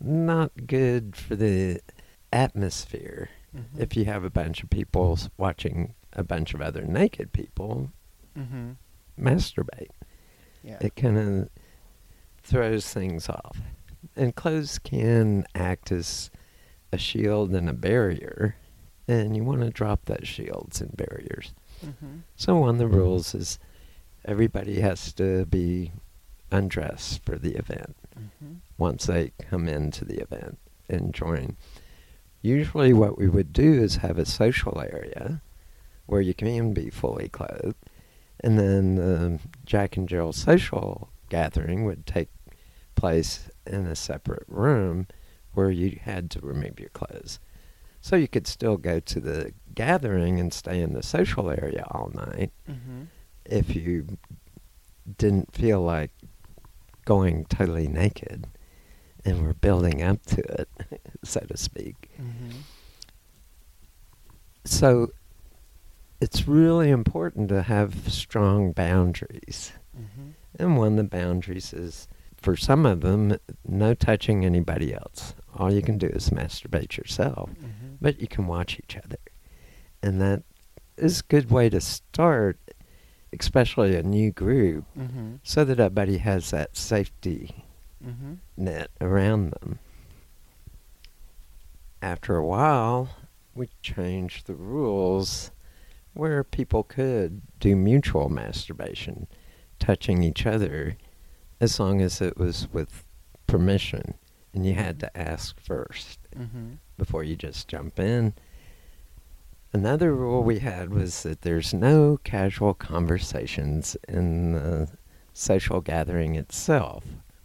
[0.01, 1.81] not good for the
[2.33, 3.79] atmosphere Mhm.
[3.81, 7.91] if you have a bunch of people watching a bunch of other naked people
[8.37, 8.77] Mhm.
[9.19, 9.91] masturbate.
[10.63, 10.79] Yeah.
[10.81, 11.49] It kind of
[12.43, 13.59] throws things off.
[14.17, 16.31] And clothes can act as
[16.93, 18.57] a shield and a barrier,
[19.07, 21.53] and you want to drop those shields and barriers.
[21.85, 22.23] Mhm.
[22.37, 23.59] So one of the rules is
[24.25, 25.93] everybody has to be
[26.51, 28.57] undressed for the event Mhm.
[28.79, 30.59] once they come into the event
[30.89, 31.57] and join.
[32.43, 35.43] Usually, what we would do is have a social area
[36.07, 37.77] where you can be fully clothed,
[38.41, 42.29] and then the Jack and Jill social gathering would take
[42.97, 45.07] place in a separate room
[45.53, 47.39] where you had to remove your clothes.
[48.01, 52.11] So you could still go to the gathering and stay in the social area all
[52.15, 53.07] night Mhm.
[53.45, 54.19] if you
[55.19, 56.11] didn't feel like
[57.11, 58.47] going totally naked
[59.25, 60.69] and we're building up to it,
[61.25, 62.09] so to speak.
[62.17, 62.53] Mhm.
[64.65, 65.09] So
[66.21, 69.73] it's really important to have strong boundaries.
[69.99, 70.35] Mhm.
[70.61, 75.35] And one of the boundaries is for some of them, no touching anybody else.
[75.57, 77.97] All you can do is masturbate yourself, Mhm.
[78.01, 79.19] but you can watch each other.
[80.01, 80.45] And that
[80.97, 82.57] is a good way to start,
[83.39, 85.39] especially a new group, Mhm.
[85.43, 87.65] so that everybody has that safety
[88.05, 88.39] Mhm.
[88.57, 89.79] net around them.
[92.03, 93.11] After a while,
[93.55, 95.51] we changed the rules
[96.15, 99.27] where people could do mutual masturbation,
[99.79, 100.97] touching each other,
[101.61, 103.05] as long as it was with
[103.47, 104.15] permission
[104.53, 106.79] and you had to ask first Mhm.
[106.97, 108.33] before you just jump in.
[109.73, 114.89] Another rule we had was that there's no casual conversations in the
[115.33, 117.05] social gathering itself.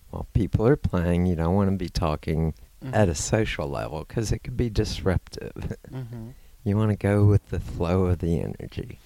[0.09, 2.53] While people are playing, you don't want to be talking
[2.93, 5.75] at a social level because it could be disruptive.
[5.91, 6.33] Mhm.
[6.63, 8.99] you want to go with the flow of the energy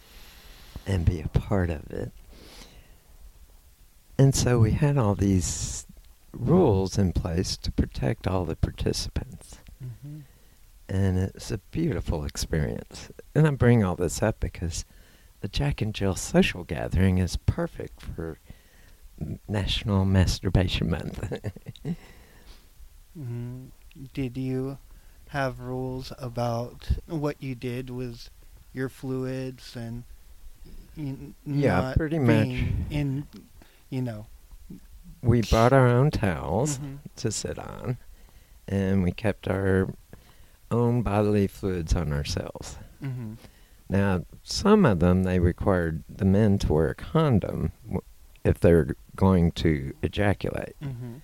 [0.87, 2.11] and be a part of it.
[4.17, 5.85] And so we had all these
[6.31, 10.18] rules in place to protect all the participants Mhm.
[10.89, 13.09] And it's a beautiful experience.
[13.35, 14.83] And I bring all this up because
[15.41, 18.39] the Jack and Jill social gathering is perfect for
[19.21, 21.33] M- National Masturbation Month.
[23.17, 23.69] Mhm.
[24.13, 24.77] Did you
[25.29, 28.29] have rules about what you did with
[28.71, 30.03] your fluids and
[30.95, 32.47] y- Yeah, pretty much.
[32.89, 33.27] in,
[33.89, 34.27] you know?
[35.21, 36.99] we brought our own towels Mhm.
[37.17, 37.97] to sit on,
[38.69, 39.93] and we kept our
[40.71, 42.77] own bodily fluids on ourselves.
[43.03, 43.37] Mhm.
[43.89, 47.71] Now, some of them they required the men to wear a condom
[48.43, 50.75] if they're going to ejaculate.
[50.81, 51.21] Mhm.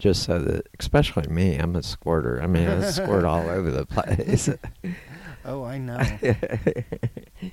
[0.00, 2.40] just so that, especially me, I'm a squirter.
[2.40, 4.48] I mean, I squirt all over the place.
[5.44, 5.98] Oh, I know.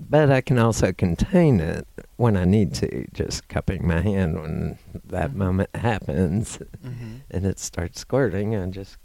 [0.00, 1.86] but I can also contain it
[2.16, 5.34] when I need to, just cupping my hand when that Mhm.
[5.34, 7.20] moment happens Mhm.
[7.30, 8.54] and it starts squirting.
[8.54, 8.96] I just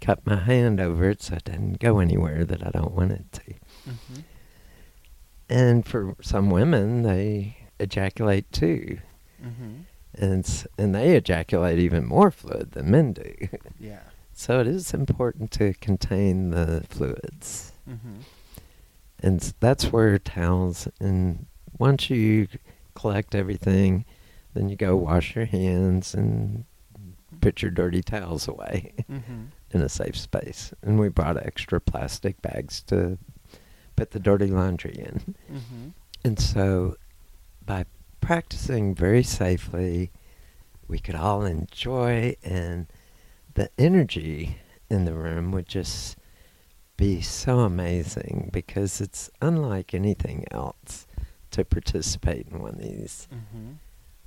[0.00, 3.32] cup my hand over it so it doesn't go anywhere that I don't want it
[3.32, 3.54] to.
[3.90, 4.22] Mhm.
[5.48, 8.98] And for some women, they ejaculate too.
[9.42, 9.84] Mhm.
[10.18, 13.34] And, and they ejaculate even more fluid than men do.
[13.78, 14.00] Yeah.
[14.38, 17.72] So it is important to contain the fluids.
[17.88, 18.20] Mhm.
[19.22, 21.46] And that's where towels, and
[21.78, 22.46] once you
[22.94, 24.04] collect everything,
[24.52, 26.66] then you go wash your hands and
[27.40, 29.46] put your dirty towels away Mhm.
[29.70, 30.72] In a safe space.
[30.82, 33.18] And we brought extra plastic bags to
[33.96, 35.34] put the dirty laundry in.
[35.50, 35.92] Mhm.
[36.24, 36.96] And so
[37.64, 37.86] by
[38.20, 40.10] practicing very safely,
[40.88, 42.86] we could all enjoy, and
[43.54, 44.58] the energy
[44.88, 46.16] in the room would just
[46.96, 51.06] be so amazing because it's unlike anything else
[51.50, 53.28] to participate in one of these.
[53.32, 53.76] Mhm.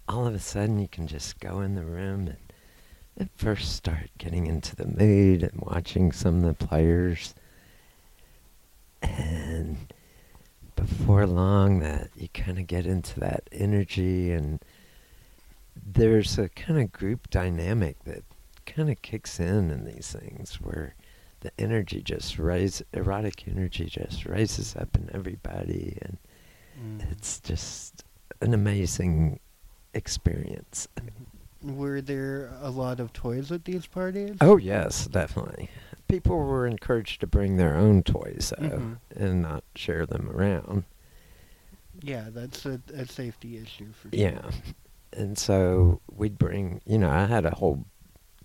[0.08, 2.49] All of a sudden, you can just go in the room and
[3.36, 7.34] first start getting into the mood and watching some of the players.
[9.02, 9.78] And
[10.76, 14.60] before long that you kind of get into that energy and
[15.86, 18.24] there's a kind of group dynamic that
[18.66, 20.96] kind of kicks in in these things where
[21.42, 26.18] the energy just raises erotic energy just rises up in everybody and
[26.82, 27.12] Mm.
[27.12, 28.06] it's just
[28.40, 29.40] an amazing
[29.94, 30.88] experience
[31.64, 34.38] Were there a lot of toys at these parties?
[34.42, 35.70] oh yes definitely
[36.08, 38.98] people were encouraged to bring their own toys though Mhm.
[39.16, 40.86] and not share them around
[42.02, 44.20] Yeah, that's a, a safety issue for sure.
[44.20, 44.52] Yeah.
[45.12, 47.84] And so we'd bring, you know, I had a whole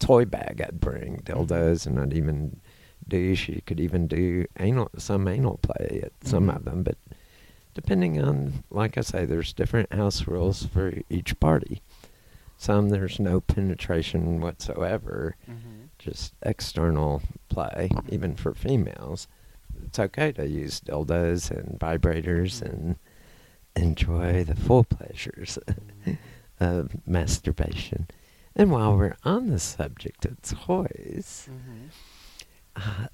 [0.01, 2.61] toy bag I'd bring, dildos, and I'd even
[3.07, 6.57] do, she could even do anal, some anal play at some Mhm.
[6.57, 6.83] of them.
[6.83, 6.99] But
[7.75, 11.81] depending on, like I say, there's different house rules for each party.
[12.57, 15.61] Some there's no penetration whatsoever, hmm
[15.99, 19.27] just external play, even for females.
[19.87, 22.71] It's okay to use dildos and vibrators Mhm.
[22.73, 22.97] and
[23.77, 25.59] enjoy the full pleasures
[26.61, 28.07] of masturbation.
[28.57, 31.87] And while we're on the subject of toys, hmm
[32.77, 33.07] uh,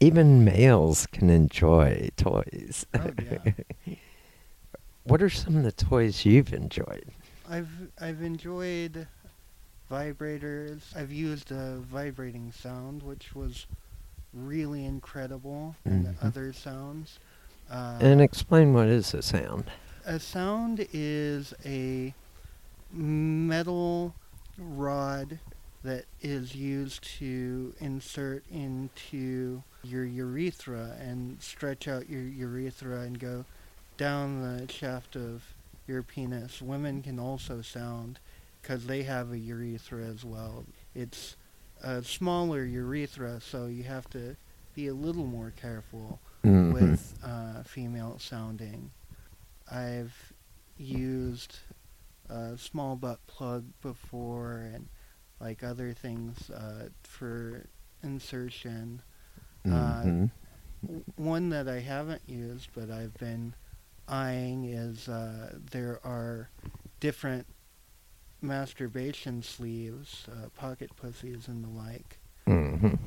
[0.00, 2.84] even males can enjoy toys.
[2.94, 3.52] Oh, yeah.
[5.04, 7.10] what are some of the toys you've enjoyed?
[7.48, 7.68] I've
[8.00, 9.06] I've enjoyed
[9.90, 10.94] vibrators.
[10.96, 13.66] I've used a vibrating sound, which was
[14.32, 16.16] really incredible, and Mhm.
[16.24, 17.18] other sounds.
[17.70, 19.70] Uh, and explain what is a sound.
[20.06, 22.12] a sound is a
[22.92, 24.14] metal
[24.58, 25.38] rod
[25.82, 33.46] that is used to insert into your urethra and stretch out your urethra and go
[33.96, 35.53] down the shaft of
[35.86, 36.60] your penis.
[36.62, 38.18] Women can also sound
[38.62, 40.64] because they have a urethra as well.
[40.94, 41.36] It's
[41.82, 44.36] a smaller urethra, so you have to
[44.74, 46.72] be a little more careful Mhm.
[46.72, 48.90] with uh, female sounding.
[49.70, 50.32] I've
[50.76, 51.58] used
[52.28, 54.88] a small butt plug before and
[55.40, 57.66] like other things uh, for
[58.02, 59.02] insertion.
[59.66, 60.30] uh, Mhm.
[60.82, 63.54] W- One that I haven't used but I've been
[64.08, 66.50] eyeing is uh, there are
[67.00, 67.46] different
[68.40, 72.18] masturbation sleeves, uh, pocket pussies and the like.
[72.46, 72.98] Mhm.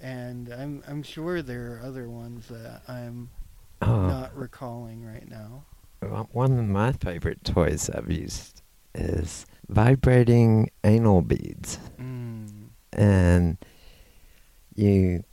[0.00, 3.30] And I'm I'm sure there are other ones that I'm
[3.82, 5.64] Oh, not recalling right now.
[6.32, 8.62] One of my favorite toys I've used
[8.94, 11.78] is vibrating anal beads.
[11.98, 12.68] Mm.
[12.92, 13.58] And
[14.74, 15.24] you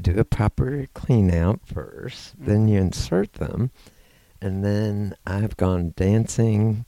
[0.00, 3.70] do a proper clean out first, then you insert them,
[4.42, 6.84] and then I've gone dancing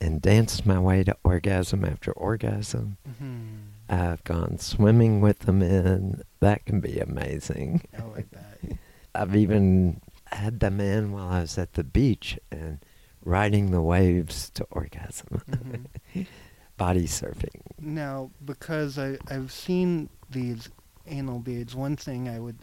[0.00, 2.98] and danced my way to orgasm after orgasm.
[3.18, 3.44] hmm
[3.88, 6.22] I've gone swimming with them in.
[6.40, 7.82] That can be amazing.
[7.96, 8.78] I bet.
[9.14, 10.00] I've even
[10.32, 12.80] had them in while I was at the beach and
[13.24, 15.40] riding the waves to orgasm.
[15.48, 16.26] Mhm.
[16.76, 17.62] Body surfing.
[17.80, 20.68] Now, because I, I've seen these
[21.06, 22.58] anal beads, one thing I would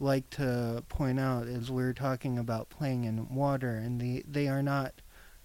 [0.00, 4.62] like to point out is we're talking about playing in water, and the, they are
[4.62, 4.94] not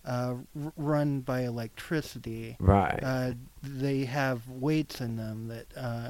[0.05, 2.55] uh, r- run by electricity.
[2.59, 2.99] Right.
[3.03, 6.09] Uh, they have weights in them that uh,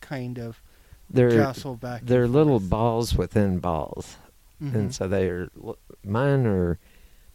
[0.00, 0.60] kind of
[1.10, 2.02] they're jostle back.
[2.04, 2.70] they're little forth.
[2.70, 4.16] balls within balls.
[4.62, 4.74] Mhm.
[4.74, 5.48] And so they're
[6.04, 6.78] mine are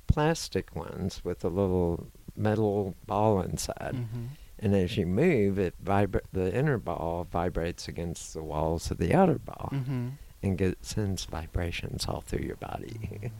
[0.07, 3.93] plastic ones with a little metal ball inside.
[3.95, 4.27] Mhm.
[4.57, 9.13] And as you move, it vibra- the inner ball vibrates against the walls of the
[9.13, 10.11] outer ball Mhm.
[10.41, 13.31] And get, sends vibrations all through your body.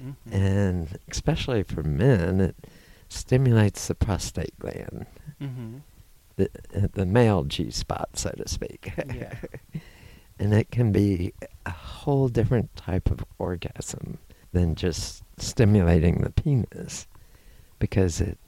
[0.00, 0.14] Mhm.
[0.32, 2.56] and especially for men, it
[3.08, 5.06] stimulates the prostate gland,
[5.40, 5.80] Mhm.
[6.36, 8.92] the uh, the male G spot, so to speak.
[9.14, 9.34] Yeah.
[10.38, 11.32] and it can be
[11.64, 14.18] a whole different type of orgasm
[14.52, 17.06] than just stimulating the penis,
[17.78, 18.38] because it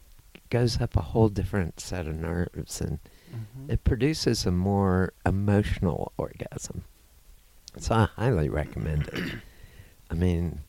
[0.50, 2.98] goes up a whole different set of nerves and
[3.32, 3.70] Mhm.
[3.70, 6.84] it produces a more emotional orgasm.
[7.78, 9.34] So I highly recommend it.
[10.10, 10.60] I mean,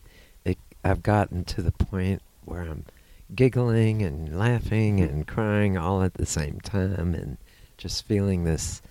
[0.46, 2.86] it, I've gotten to the point where I'm
[3.34, 7.38] giggling and laughing and crying all at the same time and
[7.78, 8.82] just feeling this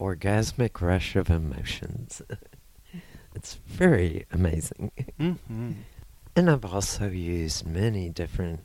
[0.00, 2.22] orgasmic rush of emotions.
[3.34, 4.90] it's very amazing.
[5.18, 5.74] Mhm.
[6.34, 8.60] And I've also used many different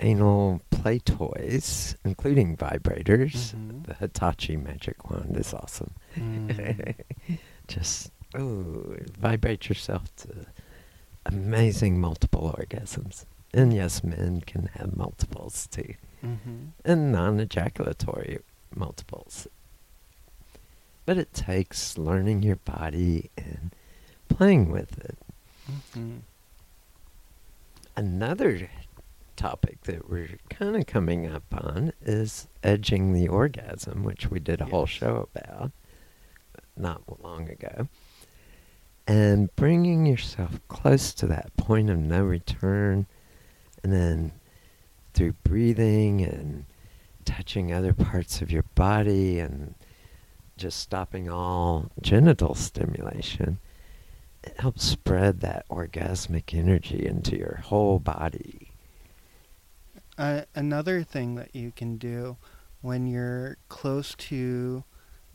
[0.00, 3.54] anal play toys, including vibrators.
[3.54, 3.84] Mhm.
[3.86, 5.92] The Hitachi Magic Wand is awesome.
[6.14, 6.94] Mm.
[7.68, 10.46] Just oh, vibrate yourself to
[11.24, 13.24] amazing multiple orgasms.
[13.54, 16.72] And yes, men can have multiples too, Mhm.
[16.84, 18.40] and non-ejaculatory
[18.74, 19.46] multiples.
[21.06, 23.74] But it takes learning your body and
[24.28, 25.16] playing with it.
[25.70, 26.16] Mm-hmm.
[27.96, 28.68] Another
[29.36, 34.60] topic that we're kind of coming up on is edging the orgasm, which we did
[34.60, 35.70] a whole show about
[36.76, 37.88] not long ago.
[39.06, 43.06] And bringing yourself close to that point of no return,
[43.82, 44.32] and then
[45.14, 46.64] through breathing and
[47.24, 49.74] touching other parts of your body and
[50.56, 53.58] just stopping all genital stimulation,
[54.42, 58.65] it helps spread that orgasmic energy into your whole body.
[60.18, 62.36] Another thing that you can do
[62.80, 64.84] when you're close to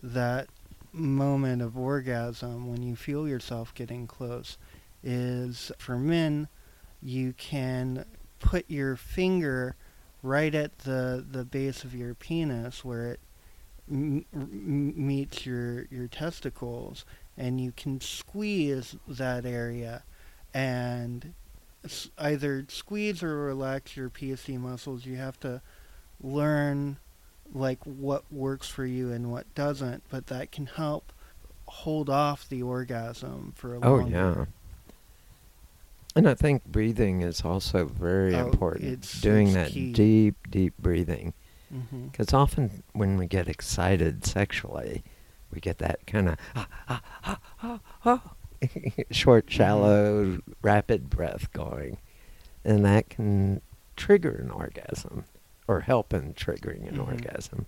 [0.01, 0.47] that
[0.91, 4.57] moment of orgasm, when you feel yourself getting close,
[5.03, 6.47] is for men,
[7.01, 8.05] you can
[8.39, 9.75] put your finger
[10.23, 13.19] right at the, the base of your penis where it
[13.89, 17.05] m- m- meets your, your testicles,
[17.37, 20.03] and you can squeeze that area
[20.53, 21.33] and
[22.17, 25.05] either squeeze or relax your PSC muscles.
[25.05, 25.61] You have to
[26.21, 26.97] learn
[27.53, 31.11] like what works for you and what doesn't, but that can help
[31.65, 33.93] hold off the orgasm for a while.
[33.95, 34.45] Oh, yeah.
[36.15, 38.83] And I think breathing is also very Oh, important.
[38.85, 39.91] it's- Doing it's that key.
[39.93, 41.33] deep, deep breathing.
[42.11, 45.03] Because often when we get excited sexually,
[45.53, 48.33] we get that kind of ah, ah, ah, ah, ah,
[49.11, 49.53] short, Mm-hmm.
[49.55, 51.97] shallow, rapid breath going.
[52.63, 53.61] And that can
[53.95, 55.25] trigger an orgasm
[55.67, 57.07] or help in triggering an Mhm.
[57.07, 57.65] orgasm.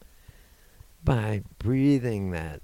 [1.04, 2.62] By breathing that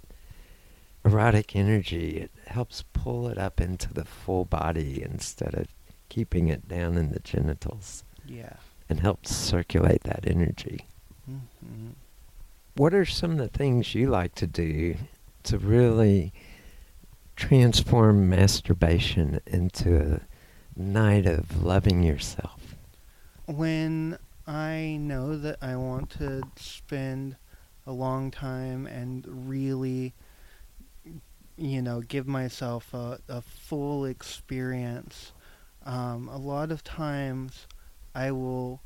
[1.03, 5.67] erotic energy, it helps pull it up into the full body instead of
[6.09, 8.53] keeping it down in the genitals Yeah.
[8.89, 10.86] and helps circulate that energy.
[11.25, 11.89] hmm
[12.75, 14.95] What are some of the things you like to do
[15.43, 16.32] to really
[17.39, 22.75] transform masturbation into a night of loving yourself?
[23.45, 27.37] When I know that I want to spend
[27.87, 30.13] a long time and really,
[31.55, 35.31] you know, give myself a, a full experience,
[35.85, 37.67] um, a lot of times
[38.13, 38.81] I will,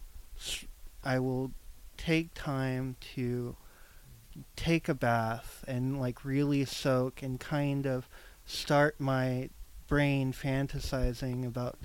[1.03, 1.51] I will
[1.97, 3.55] take time to
[4.55, 8.07] take a bath and like really soak and kind of
[8.45, 9.49] start my
[9.87, 11.77] brain fantasizing about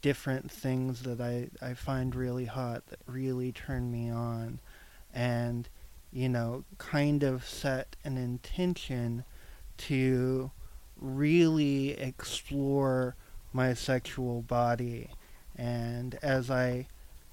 [0.00, 4.58] different things that I, I find really hot that really turn me on.
[5.14, 5.68] And
[6.12, 9.24] you know kind of set an intention
[9.78, 10.50] to
[11.00, 13.16] really explore
[13.52, 15.08] my sexual body.
[15.56, 16.86] And as I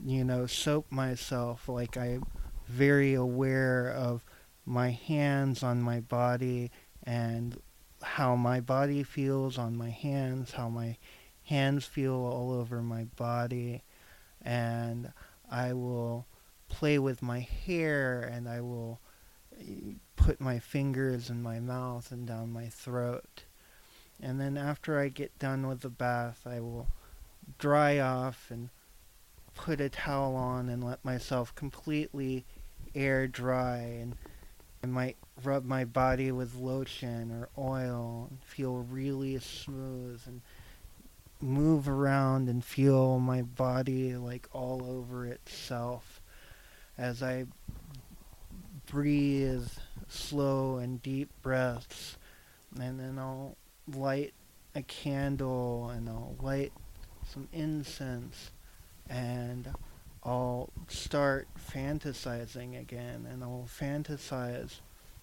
[0.03, 2.25] you know soap myself like I'm
[2.67, 4.23] very aware of
[4.65, 6.71] my hands on my body
[7.03, 7.59] and
[8.02, 10.97] how my body feels on my hands, how my
[11.43, 13.84] hands feel all over my body,
[14.41, 15.12] and
[15.50, 16.26] I will
[16.70, 19.00] play with my hair and I will
[19.60, 23.43] eh, put my fingers in my mouth and down my throat.
[24.22, 26.88] And then after I get done with the bath, I will
[27.58, 28.70] dry off and
[29.56, 32.45] put a towel on and let myself completely
[32.93, 34.16] air dry and
[34.84, 40.41] I might rub my body with lotion or oil and feel really smooth and
[41.41, 46.21] move around and feel my body like all over itself
[46.97, 47.45] as I
[48.86, 49.69] breathe
[50.07, 52.17] slow and deep breaths.
[52.80, 53.55] And then I'll
[53.93, 54.34] light
[54.75, 56.71] a candle and I'll light
[57.27, 58.51] some incense
[59.09, 59.73] and
[60.24, 64.80] I'll start fantasizing again and I'll fantasize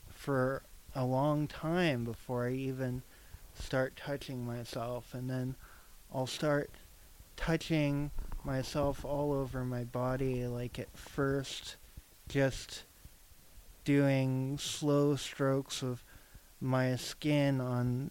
[0.08, 0.62] for
[0.94, 3.02] a long time before I even
[3.54, 5.12] start touching myself.
[5.12, 5.54] And then
[6.14, 6.70] I'll start
[7.36, 8.10] touching
[8.44, 11.76] myself all over my body like at first
[12.28, 12.84] just
[13.84, 16.02] doing slow strokes of
[16.60, 18.10] my skin on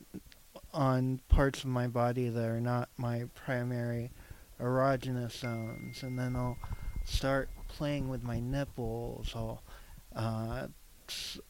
[0.73, 4.11] on parts of my body that are not my primary
[4.59, 6.57] erogenous zones and then I'll
[7.03, 9.61] start playing with my nipples I'll
[10.15, 10.67] uh,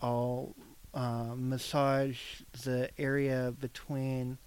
[0.02, 0.56] I'll
[0.94, 4.38] uh, massage the area between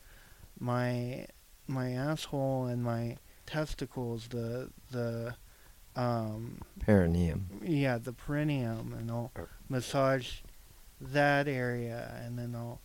[0.59, 1.27] my
[1.67, 5.35] my asshole and my testicles the the
[5.97, 7.49] um, Perineum.
[7.63, 9.33] yeah, the perineum, and I'll
[9.69, 10.37] massage
[11.01, 12.81] that area, and then I'll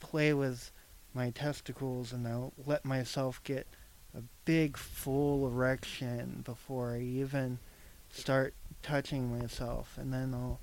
[0.00, 0.72] play with
[1.14, 3.68] my testicles, and I'll let myself get
[4.16, 7.58] a big full erection before I even
[8.10, 10.60] start touching myself, and then I'll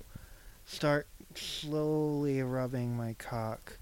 [0.64, 3.78] start slowly rubbing my cock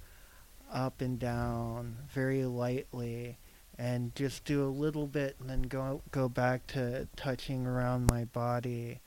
[0.72, 3.38] up and down very lightly
[3.78, 8.24] and just do a little bit and then go go back to touching around my
[8.24, 9.00] body.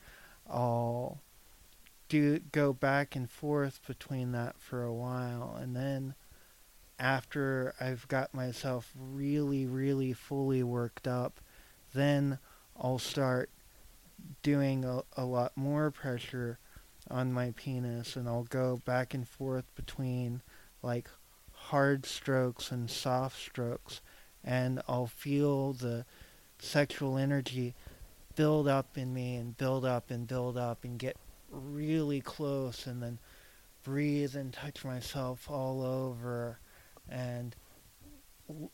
[0.48, 1.20] I'll
[2.08, 6.14] do go back and forth between that for a while and then
[6.98, 11.40] after I've got myself really really fully worked up
[11.94, 12.38] then
[12.78, 13.50] I'll start
[14.42, 16.58] doing a, a lot more pressure
[17.10, 20.42] on my penis and I'll go back and forth between
[20.82, 21.08] like
[21.52, 24.00] hard strokes and soft strokes
[24.44, 26.04] and I'll feel the
[26.58, 27.74] sexual energy
[28.34, 31.16] build up in me and build up and build up and get
[31.50, 33.18] really close and then
[33.82, 36.58] breathe and touch myself all over
[37.08, 37.54] and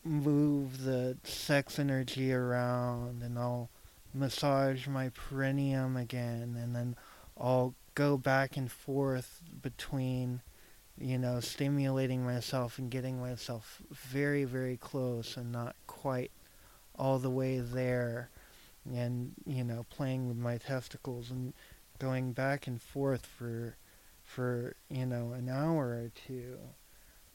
[0.03, 3.69] move the sex energy around and I'll
[4.13, 6.95] massage my perineum again and then
[7.39, 10.41] I'll go back and forth between
[10.97, 16.31] you know stimulating myself and getting myself very very close and not quite
[16.97, 18.29] all the way there
[18.85, 21.53] and you know playing with my testicles and
[21.97, 23.75] going back and forth for
[24.23, 26.57] for you know an hour or two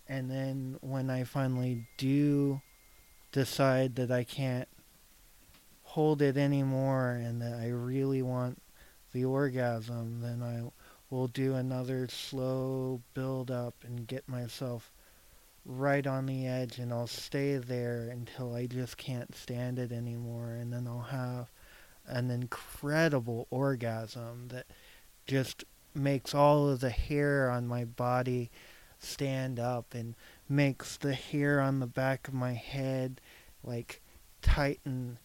[0.08, 2.60] and then when I finally do
[3.32, 4.68] decide that I can't
[5.82, 8.60] hold it anymore and that I really want
[9.12, 10.70] the orgasm, then I
[11.10, 14.90] will do another slow build up and get myself
[15.64, 20.52] right on the edge and I'll stay there until I just can't stand it anymore
[20.52, 21.50] and then I'll have
[22.06, 24.66] an incredible orgasm that
[25.26, 28.50] just makes all of the hair on my body
[28.98, 30.14] stand up and
[30.48, 33.20] makes the hair on the back of my head
[33.62, 34.00] like
[34.42, 35.18] tighten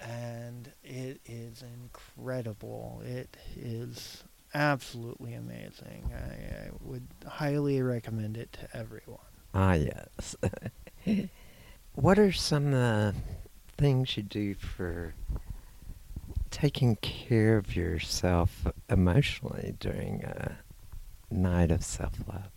[0.00, 3.02] and it is incredible.
[3.04, 6.10] It is absolutely amazing.
[6.14, 9.18] I, I would highly recommend it to everyone.
[9.54, 10.36] Ah, yes.
[11.94, 13.14] what are some of the
[13.76, 15.14] things you do for
[16.50, 20.58] taking care of yourself emotionally during a
[21.30, 22.50] night of self love?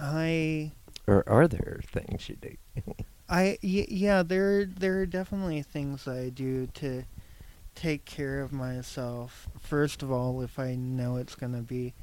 [0.00, 0.72] I.
[1.06, 2.56] Or are there things you do?
[3.28, 7.04] I y- yeah, there there are definitely things I do to
[7.74, 9.48] take care of myself.
[9.60, 11.94] First of all, if I know it's going to be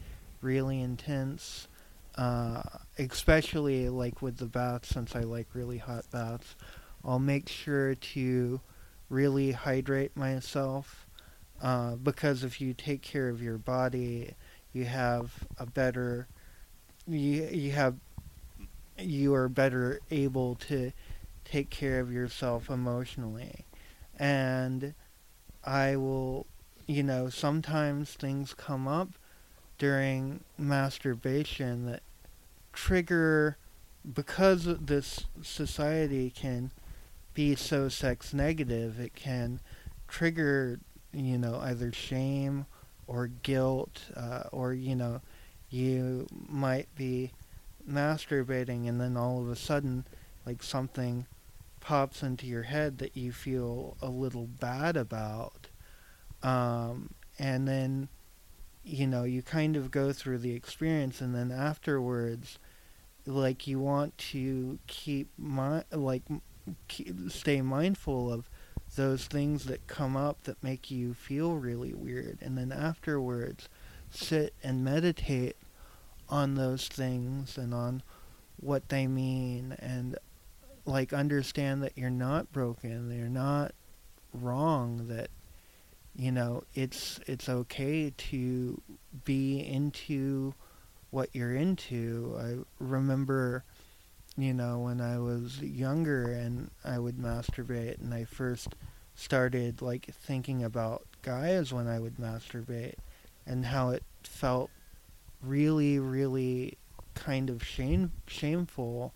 [0.41, 1.67] really intense,
[2.15, 2.61] uh,
[2.97, 6.55] especially like with the baths, since I like really hot baths,
[7.03, 8.61] I'll make sure to
[9.09, 11.05] really hydrate myself.
[11.61, 14.33] Uh, because if you take care of your body,
[14.73, 16.27] you have a better,
[17.07, 17.95] you you have,
[18.97, 20.91] you are better able to
[21.45, 23.65] take care of yourself emotionally.
[24.19, 24.93] And
[25.63, 26.45] I will,
[26.87, 29.09] you know, sometimes things come up
[29.77, 32.01] during masturbation that
[32.73, 33.57] trigger,
[34.13, 36.71] because this society can
[37.33, 39.59] be so sex negative, it can
[40.07, 40.79] trigger,
[41.13, 42.65] you know, either shame
[43.05, 45.21] or guilt, uh, or, you know,
[45.70, 47.32] you might be
[47.89, 50.05] masturbating and then all of a sudden,
[50.45, 51.26] like something
[51.80, 55.68] pops into your head that you feel a little bad about.
[56.43, 58.09] Um, and then,
[58.84, 62.59] you know, you kind of go through the experience, and then afterwards,
[63.26, 66.24] like you want to keep mi- like
[66.88, 68.49] keep, stay mindful of
[68.95, 73.68] those things that come up that make you feel really weird, and then afterwards,
[74.18, 75.55] sit and meditate
[76.30, 78.03] on those things and on
[78.59, 80.18] what they mean and
[80.86, 83.74] like understand that you're not broken, you're not
[84.34, 85.30] wrong, that
[86.15, 88.82] you know, it's it's okay to
[89.24, 90.55] be into
[91.11, 92.36] what you're into.
[92.39, 93.63] I remember,
[94.36, 98.70] you know, when I was younger and I would masturbate and I first
[99.13, 102.95] started like thinking about guys when I would masturbate
[103.47, 104.69] and how it felt
[105.41, 106.77] really really
[107.13, 109.13] kind of shame shameful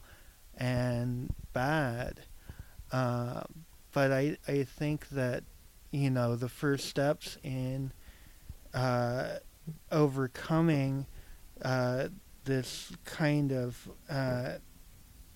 [0.57, 2.21] and bad.
[2.91, 3.41] Uh,
[3.91, 5.43] but I, I think that,
[5.91, 7.91] you know, the first steps in
[8.73, 9.36] uh,
[9.91, 11.05] overcoming
[11.61, 12.07] uh,
[12.45, 14.53] this kind of uh,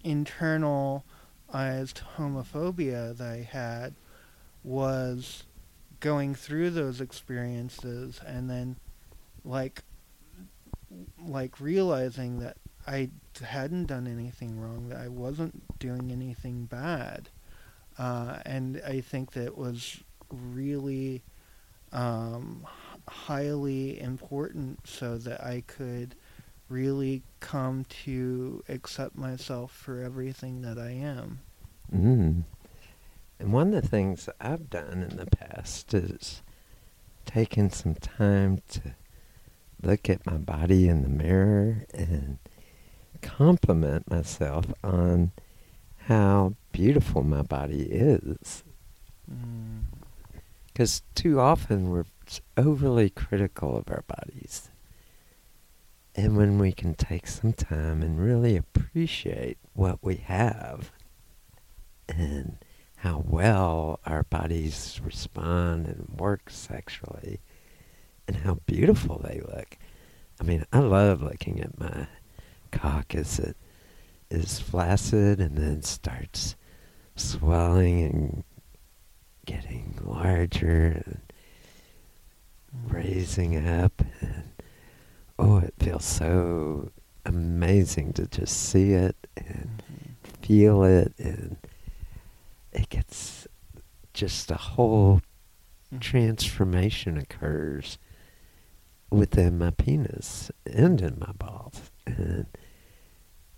[0.03, 1.01] internalized
[2.17, 3.95] homophobia that I had
[4.63, 5.43] was
[5.99, 8.77] going through those experiences and then
[9.45, 9.83] like
[11.25, 13.09] like realizing that I
[13.43, 17.29] hadn't done anything wrong, that I wasn't doing anything bad.
[17.97, 21.23] Uh, and I think that was really
[21.91, 22.67] um,
[23.07, 26.15] highly important so that I could
[26.69, 31.39] really come to accept myself for everything that I am.
[31.93, 32.43] Mm.
[33.39, 36.41] And one of the things I've done in the past is
[37.25, 38.95] taken some time to
[39.81, 42.39] look at my body in the mirror and
[43.21, 45.31] compliment myself on
[46.07, 48.63] how beautiful my body is.
[50.67, 51.15] Because mm.
[51.15, 52.05] too often we're
[52.57, 54.69] overly critical of our bodies.
[56.15, 60.91] And when we can take some time and really appreciate what we have
[62.07, 62.57] and
[62.97, 67.39] how well our bodies respond and work sexually
[68.27, 69.77] and how beautiful they look.
[70.39, 72.07] I mean, I love looking at my
[72.71, 73.55] cock as it
[74.29, 76.55] is flaccid and then starts
[77.15, 78.43] swelling and
[79.45, 81.21] getting larger and
[82.87, 84.43] raising up and
[85.39, 86.91] oh it feels so
[87.25, 90.41] amazing to just see it and mm-hmm.
[90.45, 91.57] feel it and
[92.73, 93.47] it gets
[94.13, 95.21] just a whole
[95.87, 95.99] mm-hmm.
[95.99, 97.97] transformation occurs
[99.17, 101.91] within my penis and in my balls.
[102.05, 102.47] And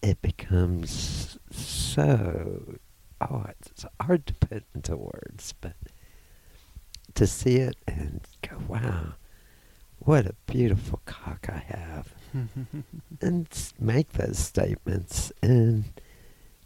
[0.01, 2.79] it becomes so,
[3.21, 5.75] oh, it's hard to put into words, but
[7.15, 9.13] to see it and go, wow,
[9.99, 12.13] what a beautiful cock I have.
[13.21, 13.47] and
[13.79, 15.85] make those statements and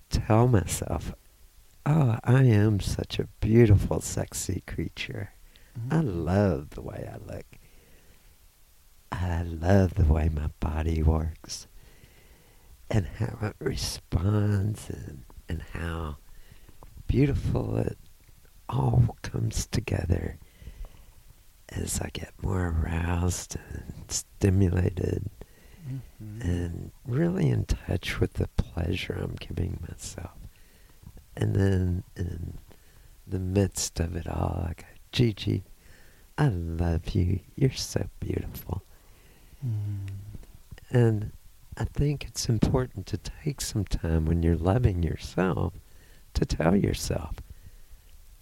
[0.10, 1.14] tell myself,
[1.86, 5.32] oh, I am such a beautiful, sexy creature.
[5.80, 5.94] Mm-hmm.
[5.94, 7.46] I love the way I look.
[9.12, 11.68] I love the way my body works
[12.90, 16.18] and how it responds and, and how
[17.08, 17.98] beautiful it
[18.70, 20.38] all comes together
[21.70, 25.30] as I get more aroused and stimulated
[25.88, 26.42] mm-hmm.
[26.42, 30.38] and really in touch with the pleasure I'm giving myself.
[31.36, 32.58] And then in
[33.26, 35.64] the midst of it all, I go, Gigi,
[36.38, 37.40] I love you.
[37.56, 38.84] You're so beautiful.
[39.66, 40.08] Mm.
[40.90, 41.32] And
[41.78, 45.74] I think it's important to take some time when you're loving yourself
[46.34, 47.36] to tell yourself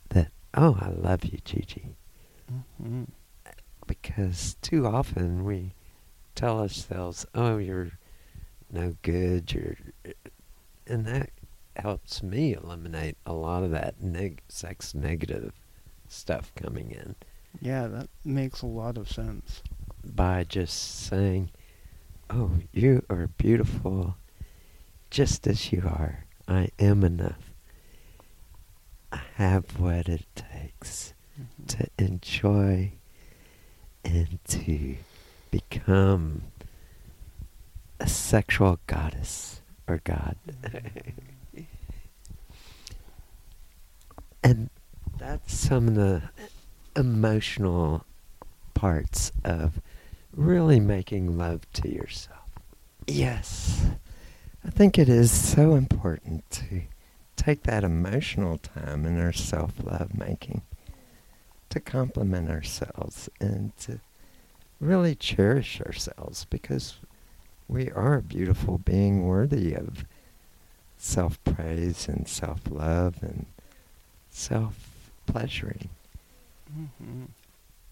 [0.09, 1.95] that, oh, I love you, Gigi.
[2.51, 3.03] Mm-hmm.
[3.86, 5.74] Because too often we
[6.36, 7.91] tell ourselves, oh, you're
[8.72, 9.78] no good, you're.
[10.88, 11.30] And that
[11.76, 15.53] helps me eliminate a lot of that neg- sex negative
[16.07, 17.15] stuff coming in.
[17.61, 19.63] Yeah, that makes a lot of sense
[20.04, 21.50] by just saying,
[22.30, 24.16] Oh, you are beautiful
[25.10, 26.26] just as you are.
[26.47, 27.52] I am enough.
[29.12, 31.66] I have what it takes mm-hmm.
[31.66, 32.91] to enjoy
[34.04, 34.97] and to
[35.52, 36.43] become
[38.00, 40.36] a sexual goddess or god.
[40.45, 41.62] Mm-hmm.
[44.43, 44.70] and
[45.18, 46.22] that's some of the
[46.95, 48.06] emotional
[48.74, 49.82] parts of
[50.39, 52.37] really making love to yourself.
[53.05, 53.85] Yes,
[54.65, 56.81] I think it is so important to
[57.35, 60.61] take that emotional time in our self love making
[61.69, 63.99] to compliment ourselves and to
[64.79, 66.95] really cherish ourselves because
[67.67, 70.05] we are a beautiful being worthy of
[70.97, 73.45] self praise and self love and
[74.29, 75.89] self pleasuring.
[76.71, 77.25] Mm-hmm.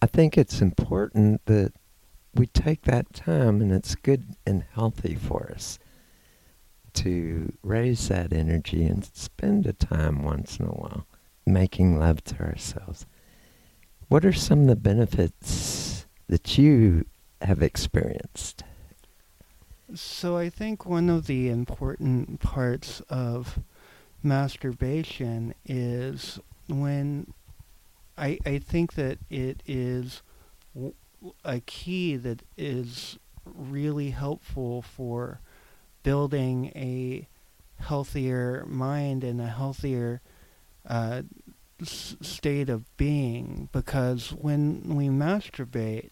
[0.02, 1.74] I think it's important that
[2.38, 5.80] we take that time, and it's good and healthy for us
[6.94, 11.06] to raise that energy and spend a time once in a while
[11.46, 13.06] making love to ourselves.
[14.08, 17.06] What are some of the benefits that you
[17.42, 18.64] have experienced?
[19.94, 23.60] So, I think one of the important parts of
[24.22, 27.32] masturbation is when
[28.18, 30.22] I, I think that it is
[31.44, 35.40] a key that is really helpful for
[36.04, 37.28] building a
[37.80, 40.22] healthier mind and a healthier
[40.88, 41.22] uh,
[41.82, 43.70] s- state of being.
[43.72, 46.10] Because when we masturbate,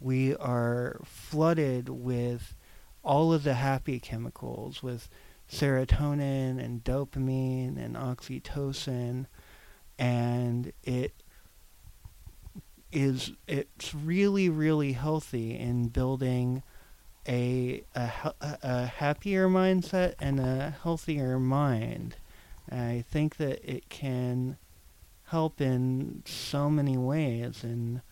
[0.00, 2.56] we are flooded with
[3.04, 5.08] all of the happy chemicals, with
[5.50, 9.26] serotonin and dopamine and oxytocin,
[9.98, 11.21] and it
[12.92, 16.62] is it's really really healthy in building
[17.26, 22.16] a a, a happier mindset and a healthier mind.
[22.70, 24.56] I think that it can
[25.24, 28.02] help in so many ways in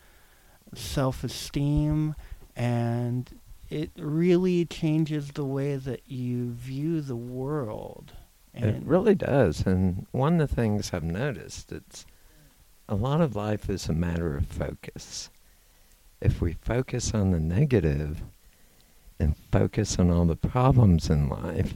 [0.75, 2.15] self-esteem
[2.57, 8.13] and it really changes the way that you view the world.
[8.53, 9.65] And It really does.
[9.65, 12.05] And one of the things I've noticed, it's
[12.91, 15.31] a lot of life is a matter of focus.
[16.21, 18.21] If we focus on the negative
[19.21, 21.75] and focus on all the problems in life,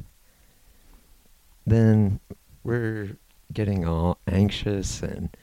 [1.64, 2.18] then
[2.64, 3.16] we're
[3.52, 5.34] getting all anxious and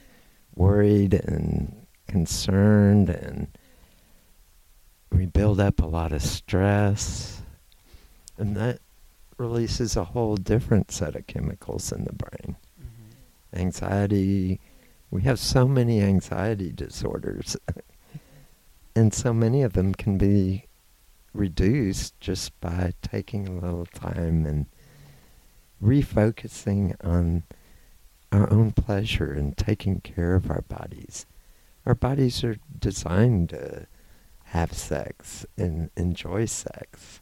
[0.56, 3.48] worried and concerned and
[5.10, 7.42] we build up a lot of stress
[8.38, 8.80] and that
[9.38, 13.60] releases a whole different set of chemicals in the brain Mhm.
[13.60, 14.60] anxiety
[15.12, 17.58] we have so many anxiety disorders
[18.96, 20.66] and so many of them can be
[21.34, 24.66] reduced just by taking a little time and
[25.84, 27.44] refocusing on
[28.32, 31.26] our own pleasure and taking care of our bodies.
[31.86, 33.88] Our bodies are designed to
[34.46, 37.22] have sex and enjoy sex.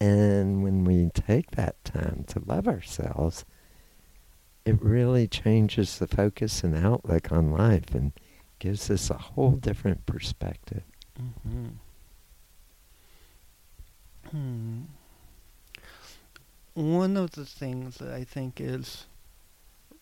[0.00, 3.44] And when we take that time to love ourselves
[4.64, 8.12] it really changes the focus and outlook on life and
[8.58, 10.82] gives us a whole different perspective.
[11.16, 11.68] hmm
[14.30, 14.82] Hmm.
[16.72, 19.06] One of the things that I think is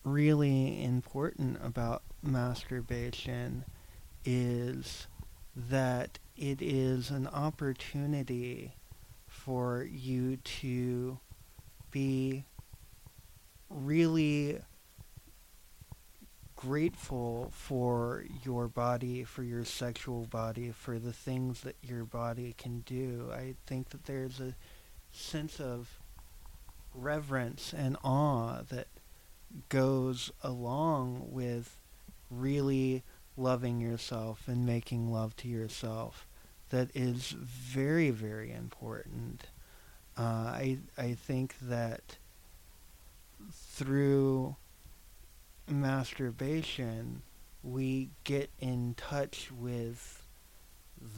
[0.03, 3.65] really important about masturbation
[4.25, 5.07] is
[5.55, 8.73] that it is an opportunity
[9.27, 11.19] for you to
[11.91, 12.45] be
[13.73, 14.59] really
[16.55, 22.79] grateful for your body, for your sexual body, for the things that your body can
[22.81, 23.29] do.
[23.33, 24.55] I think that there's a
[25.11, 25.99] sense of
[26.93, 28.87] reverence and awe that
[29.69, 31.77] goes along with
[32.29, 33.03] really
[33.35, 36.27] loving yourself and making love to yourself
[36.69, 39.47] that is very very important
[40.17, 42.17] uh, I I think that
[43.73, 44.55] through
[45.69, 47.21] masturbation
[47.63, 50.21] we get in touch with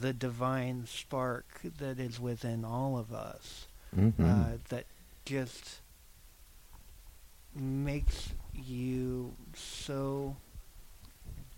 [0.00, 4.24] the divine spark that is within all of us Mm-hmm.
[4.24, 4.84] uh, that
[5.24, 5.80] just
[7.54, 10.36] makes you so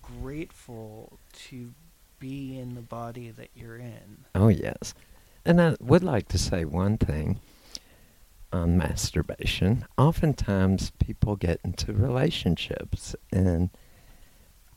[0.03, 1.19] grateful
[1.49, 1.73] to
[2.21, 4.25] be in the body that you're in.
[4.37, 4.95] oh, yes.
[5.45, 7.41] And I would like to say one thing
[8.53, 9.85] on masturbation.
[9.97, 13.71] Oftentimes, people get into relationships, and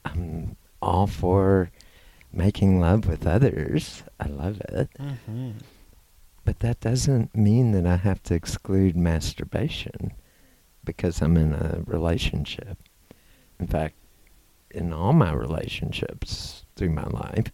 [0.03, 1.72] I'm all for
[2.34, 4.03] making love with others.
[4.19, 4.89] I love it.
[4.99, 5.51] Mm-hmm.
[6.43, 10.13] But that doesn't mean that I have to exclude masturbation
[10.84, 12.78] because I'm in a relationship.
[13.59, 13.95] In fact,
[14.72, 17.51] in all my relationships through my life,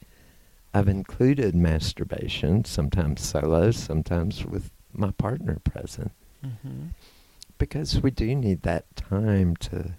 [0.74, 6.12] I've included masturbation, sometimes solo, sometimes with my partner present,
[6.46, 6.88] Mm-hmm.
[7.58, 9.94] because we do need that time to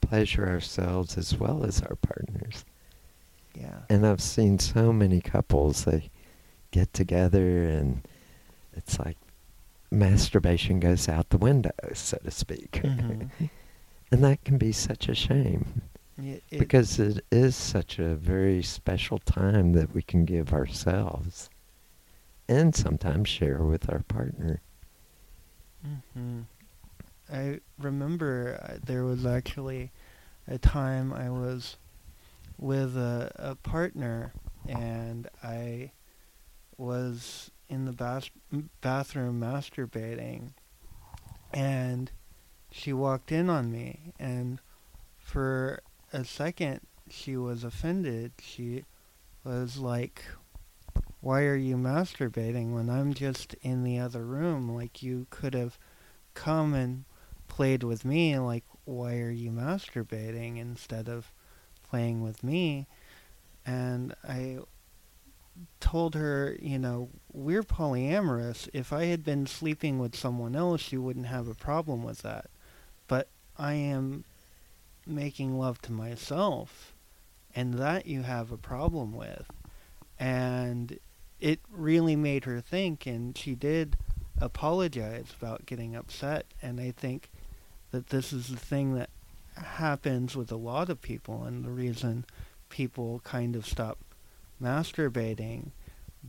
[0.00, 2.64] pleasure ourselves as well as our partners.
[3.54, 3.78] Yeah.
[3.88, 6.10] And I've seen so many couples, they
[6.72, 8.02] get together and
[8.72, 9.16] it's like
[9.90, 12.80] masturbation goes out the window, so to speak.
[12.82, 13.30] Mhm.
[14.12, 15.82] and that can be such a shame
[16.18, 21.48] It, it, because it is such a very special time that we can give ourselves
[22.50, 24.60] and sometimes share with our partner.
[26.14, 26.40] hmm
[27.32, 29.92] I remember uh, there was actually
[30.48, 31.76] a time I was
[32.58, 34.32] with a, a partner
[34.68, 35.92] and I
[36.76, 38.30] was in the bas-
[38.80, 40.54] bathroom masturbating
[41.54, 42.10] and
[42.72, 44.58] she walked in on me and
[45.18, 45.80] for
[46.12, 48.32] a second she was offended.
[48.40, 48.84] She
[49.44, 50.24] was like,
[51.20, 54.74] why are you masturbating when I'm just in the other room?
[54.74, 55.78] Like you could have
[56.34, 57.04] come and
[57.48, 58.38] played with me.
[58.38, 61.32] Like why are you masturbating instead of
[61.88, 62.86] playing with me?
[63.66, 64.58] And I
[65.80, 68.68] told her, you know, we're polyamorous.
[68.72, 72.46] If I had been sleeping with someone else, you wouldn't have a problem with that.
[73.06, 74.24] But I am
[75.06, 76.94] making love to myself,
[77.54, 79.46] and that you have a problem with.
[80.18, 80.98] And
[81.40, 83.96] it really made her think, and she did
[84.40, 86.46] apologize about getting upset.
[86.62, 87.30] And I think
[87.90, 89.10] that this is the thing that
[89.56, 92.24] happens with a lot of people, and the reason
[92.68, 93.98] people kind of stop
[94.62, 95.70] masturbating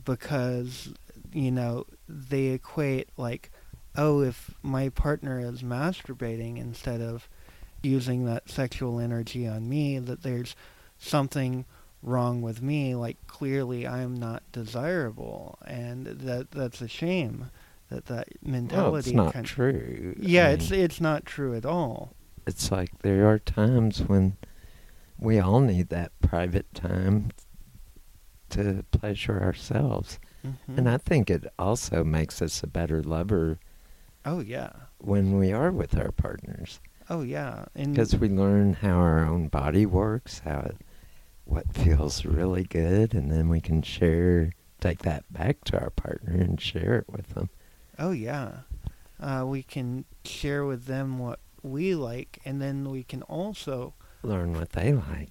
[0.04, 0.92] because,
[1.32, 3.50] you know, they equate, like,
[3.96, 7.28] oh, if my partner is masturbating instead of
[7.82, 10.56] using that sexual energy on me, that there's
[10.98, 11.64] something
[12.02, 17.50] wrong with me like clearly i'm not desirable and that that's a shame
[17.90, 20.14] that that mentality Well, it's not true.
[20.18, 22.14] I yeah it's mean, it's not true at all
[22.46, 24.36] it's like there are times when
[25.18, 27.30] we all need that private time
[28.50, 30.18] to pleasure ourselves.
[30.44, 30.76] Mhm.
[30.78, 33.60] And I think it also makes us a better lover
[34.24, 36.80] oh yeah when we are with our partners
[37.10, 40.76] oh yeah because we learn how our own body works, how it,
[41.44, 46.32] what feels really good, and then we can share, take that back to our partner
[46.34, 47.50] and share it with them.
[47.98, 48.58] Oh yeah,
[49.20, 54.52] uh, we can share with them what we like, and then we can also Learn
[54.54, 55.30] what they like.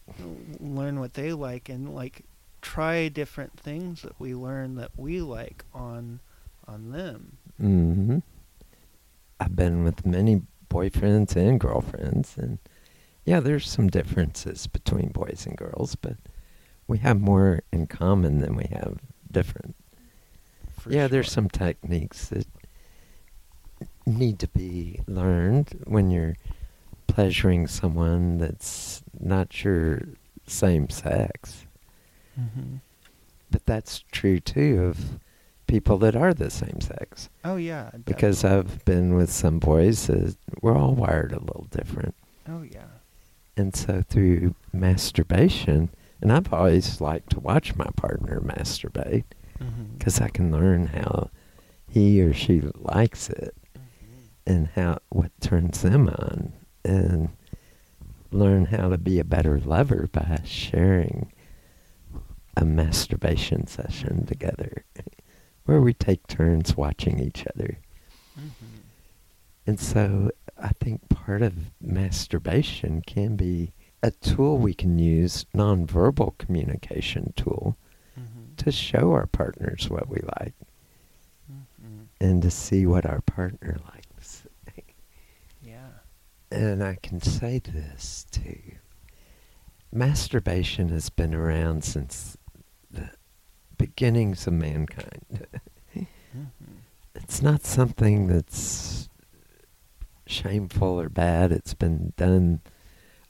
[0.60, 2.26] learn what they like, and like
[2.62, 6.20] try different things that we learn that we like on
[6.68, 7.38] on them.
[7.58, 8.20] hmm
[9.40, 12.60] I've been with many boyfriends and girlfriends, and
[13.26, 16.16] yeah, there's some differences between boys and girls, but
[16.88, 19.00] we have more in common than we have
[19.32, 19.76] different.
[20.80, 22.48] For yeah, there's some techniques that
[24.06, 26.36] need to be learned when you're
[27.08, 30.02] pleasuring someone that's not your
[30.48, 31.66] same sex.
[32.40, 32.80] Mhm.
[33.52, 35.20] But that's true too of
[35.68, 37.30] people that are the same sex.
[37.46, 42.16] Oh yeah, Because I've been with some boys that we're all wired a little different.
[42.50, 42.88] oh yeah.
[43.62, 49.26] And so through masturbation, and I've always liked to watch my partner masturbate
[49.60, 49.84] mm-hmm.
[49.98, 51.30] because I can learn how
[51.88, 54.52] he or she likes it mm-hmm.
[54.52, 56.54] and how what turns them on
[56.84, 57.30] and
[58.32, 61.32] learn how to be a better lover by sharing
[62.58, 64.86] a masturbation session together
[65.66, 67.78] where we take turns watching each other.
[69.68, 76.38] And so I think part of masturbation can be a tool we can use, nonverbal
[76.40, 77.78] communication tool,
[78.18, 78.56] Mhm.
[78.58, 80.56] to show our partners what we like
[81.52, 82.08] Mhm.
[82.20, 84.44] and to see what our partner likes.
[85.64, 85.90] Yeah.
[86.52, 88.60] And I can say this too.
[89.92, 92.38] Masturbation has been around since
[92.90, 93.12] the
[93.78, 95.46] beginnings of mankind.
[95.96, 96.48] Mhm.
[97.14, 99.10] it's not something that's
[100.32, 101.52] shameful or bad.
[101.52, 102.62] It's been done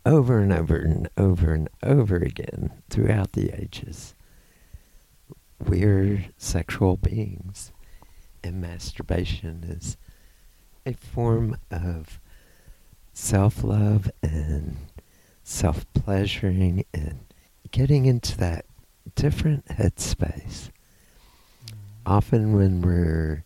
[0.05, 4.13] over and over and over and over again throughout the ages.
[5.59, 7.71] We're sexual beings,
[8.43, 9.97] and masturbation is
[10.85, 12.19] a form of
[13.13, 14.77] self love and
[15.43, 17.19] self pleasuring and
[17.71, 18.65] getting into that
[19.15, 20.69] different headspace.
[21.65, 21.73] Mm.
[22.05, 23.43] Often, when we're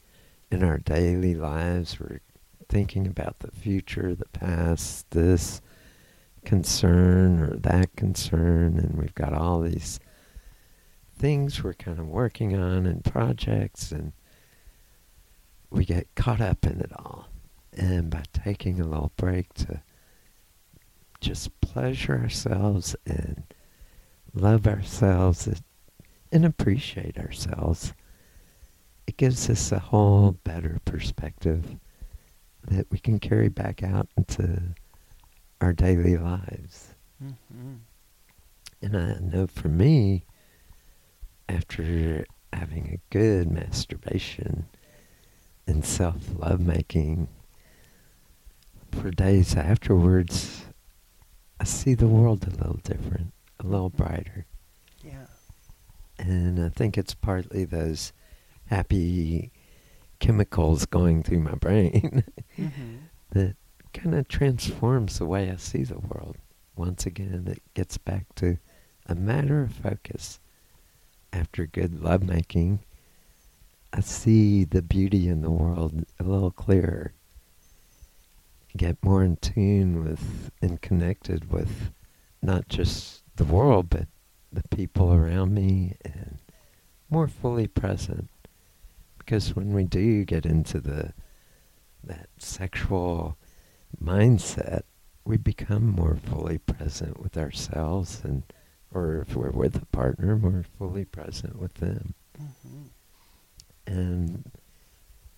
[0.52, 2.22] in our daily lives, we're
[2.70, 5.62] thinking about the future, the past, this
[6.46, 10.00] concern or that concern, and we've got all these
[11.18, 14.14] things we're kind of working on and projects, and
[15.70, 17.28] we get caught up in it all.
[17.74, 19.82] And by taking a little break to
[21.20, 23.44] just pleasure ourselves and
[24.34, 25.50] love ourselves
[26.32, 27.94] and appreciate ourselves,
[29.08, 31.78] it gives us a whole better perspective
[32.68, 34.62] that we can carry back out into
[35.62, 36.96] our daily lives.
[37.24, 37.80] Mhm.
[38.82, 40.26] And I know for me,
[41.48, 44.68] after having a good masturbation
[45.68, 47.28] and self love making,
[48.92, 50.66] for days afterwards,
[51.60, 54.46] I see the world a little different, a little brighter.
[55.04, 55.28] Yeah.
[56.18, 58.14] And I think it's partly those
[58.68, 59.52] happy
[60.26, 62.24] chemicals going through my brain
[62.58, 62.98] Mhm.
[63.32, 63.56] that
[63.94, 66.38] kind of transforms the way I see the world.
[66.76, 68.58] Once again, it gets back to
[69.06, 70.40] a matter of focus.
[71.32, 72.80] After good lovemaking,
[73.94, 77.14] I see the beauty in the world a little clearer.
[78.76, 81.92] Get more in tune with and connected with
[82.42, 84.08] not just the world, but
[84.52, 86.40] the people around me and
[87.10, 88.30] more fully present.
[89.26, 91.14] Because when we do get into the
[92.04, 93.38] that sexual
[94.00, 94.84] mindset,
[95.26, 98.44] we become more fully present with ourselves and
[98.94, 102.14] or if we're with a partner, more fully present with them.
[102.40, 102.90] Mhm.
[103.88, 104.52] And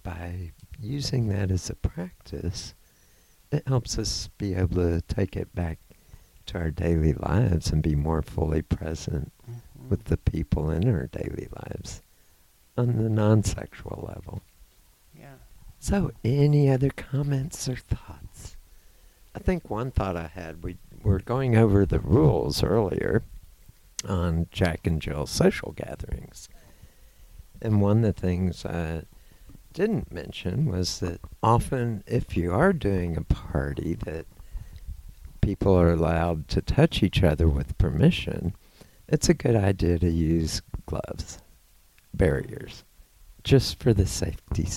[0.03, 2.75] by using that as a practice,
[3.51, 5.79] it helps us be able to take it back
[6.47, 9.89] to our daily lives and be more fully present Mhm.
[9.89, 12.01] with the people in our daily lives
[12.77, 14.41] on the non sexual level.
[15.17, 15.35] Yeah.
[15.79, 18.55] So, any other comments or thoughts?
[19.35, 23.23] I think one thought I had, we were going over the rules earlier
[24.07, 26.49] on Jack and Jill's social gatherings.
[27.61, 29.03] And one of the things I
[29.73, 34.25] didn't mention was that often, if you are doing a party that
[35.41, 38.53] people are allowed to touch each other with permission,
[39.07, 41.39] it's a good idea to use gloves,
[42.13, 42.83] barriers,
[43.43, 44.67] just for the safety.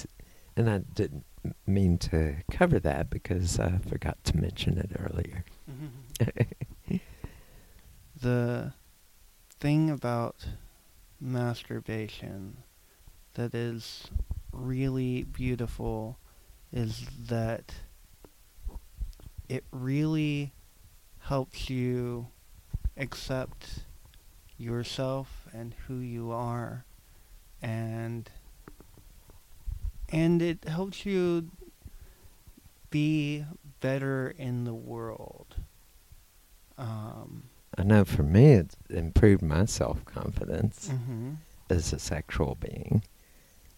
[0.56, 1.24] And I didn't
[1.66, 5.44] mean to cover that because I forgot to mention it earlier.
[8.20, 8.72] the
[9.58, 10.46] thing about
[11.20, 12.58] masturbation
[13.34, 14.08] that is
[14.52, 16.18] really beautiful
[16.72, 17.74] is that
[19.48, 20.52] it really
[21.20, 22.28] helps you
[22.96, 23.84] accept
[24.56, 26.84] yourself and who you are
[27.62, 28.30] and
[30.10, 31.50] and it helps you
[32.90, 33.44] be
[33.80, 35.56] better in the world
[36.78, 37.44] um,
[37.76, 41.34] I know for me it improved my self confidence mm-hmm.
[41.68, 43.02] as a sexual being.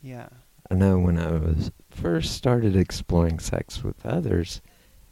[0.01, 0.28] yeah
[0.70, 4.62] I know when I was first started exploring sex with others,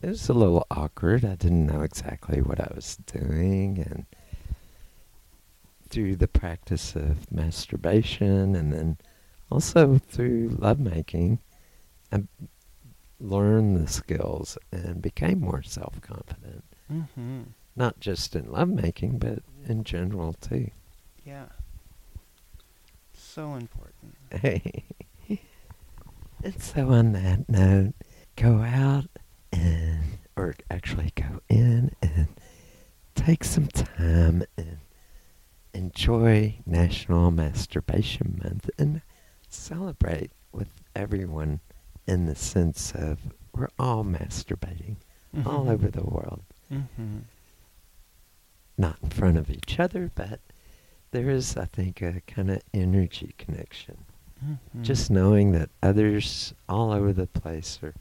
[0.00, 1.22] it was a little awkward.
[1.22, 4.06] I didn't know exactly what I was doing and
[5.90, 8.96] through the practice of masturbation and then
[9.50, 11.40] also through lovemaking,
[12.12, 12.22] I
[13.18, 16.64] learned the skills and became more self-confident.
[16.90, 17.40] mm-hmm.
[17.76, 20.70] Not just in lovemaking, but in general too.
[21.24, 21.46] yeah
[23.14, 24.84] so important Hey.
[26.42, 27.94] and so on that note,
[28.36, 29.06] go out
[29.52, 32.28] and, or actually go in and
[33.14, 34.78] take some time and
[35.72, 39.02] enjoy National Masturbation Month and
[39.48, 41.60] celebrate with everyone
[42.06, 43.18] in the sense of
[43.54, 44.96] we're all masturbating
[45.46, 46.42] all over the world.
[46.72, 47.18] mm-hmm.
[48.78, 50.40] Not in front of each other, but
[51.10, 54.04] there is, I think, a kind of energy connection.
[54.42, 54.82] Mm-hmm.
[54.82, 57.92] just knowing that others all over the place are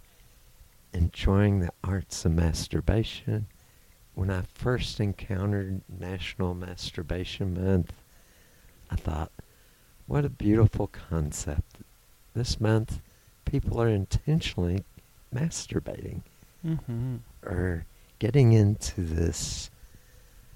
[0.94, 3.48] enjoying the arts of masturbation.
[4.20, 7.94] When I first encountered National Masturbation Month,
[8.92, 9.32] I thought,
[10.08, 11.78] what a beautiful concept.
[12.34, 13.00] This month,
[13.46, 14.84] people are intentionally
[15.34, 16.24] masturbating
[16.68, 17.16] mm-hmm.
[17.44, 17.86] or
[18.20, 19.70] getting into this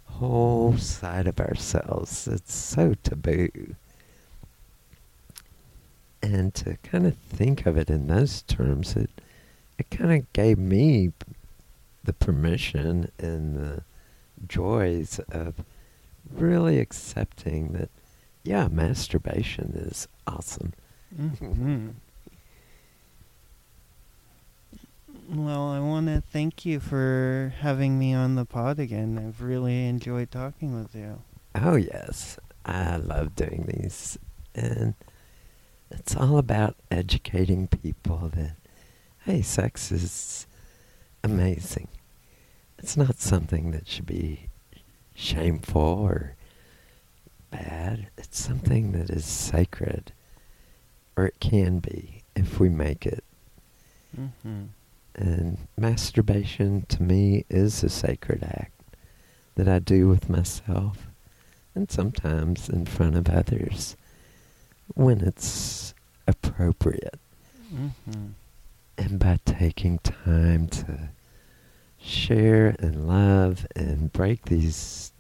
[0.08, 3.78] whole side of ourselves that's so taboo.
[6.22, 9.10] And to kind of think of it in those terms, it
[9.80, 11.14] it kind of gave me
[12.04, 13.84] the permission and the
[14.48, 15.64] joys of
[16.32, 17.90] really accepting that,
[18.44, 20.74] yeah, masturbation is awesome.
[21.20, 21.90] Mm-hmm.
[25.30, 29.18] Well, I want to thank you for having me on the pod again.
[29.18, 31.22] I've really enjoyed talking with you.
[31.56, 32.38] Oh, yes.
[32.66, 34.18] I love doing these.
[34.54, 34.96] And
[35.90, 38.58] it's all about educating people that,
[39.26, 40.46] hey, sex is
[41.24, 41.88] amazing.
[42.78, 44.50] It's not something that should be
[45.16, 46.36] shameful or
[47.52, 48.08] bad.
[48.18, 50.12] It's something that is sacred,
[51.16, 53.24] or it can be if we make it.
[54.20, 54.64] Mm-hmm.
[55.16, 58.72] And masturbation to me is a sacred act
[59.56, 61.08] that I do with myself
[61.76, 63.96] and sometimes in front of others
[64.96, 65.94] when it's
[66.28, 67.20] appropriate.
[67.74, 68.28] Mm-hmm.
[68.98, 71.10] And by taking time to
[71.98, 75.12] share and love and break these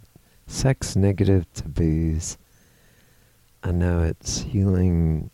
[0.48, 2.38] sex negative taboos,
[3.64, 5.32] I know it's healing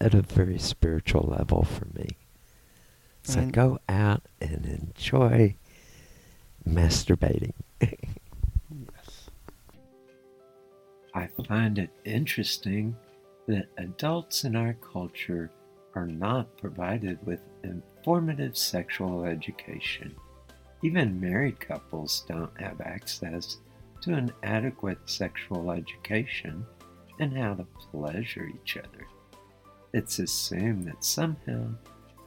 [0.00, 2.08] at a very spiritual level for me.
[3.22, 5.56] So And- go out and enjoy
[6.68, 7.54] masturbating.
[7.80, 9.30] Yes.
[11.14, 12.96] I find it interesting
[13.46, 15.50] that adults in our culture
[15.94, 20.14] are not provided with informative sexual education.
[20.82, 23.58] Even married couples don't have access
[24.02, 26.64] to an adequate sexual education
[27.20, 29.06] and how to pleasure each other.
[29.92, 31.68] It's assumed that somehow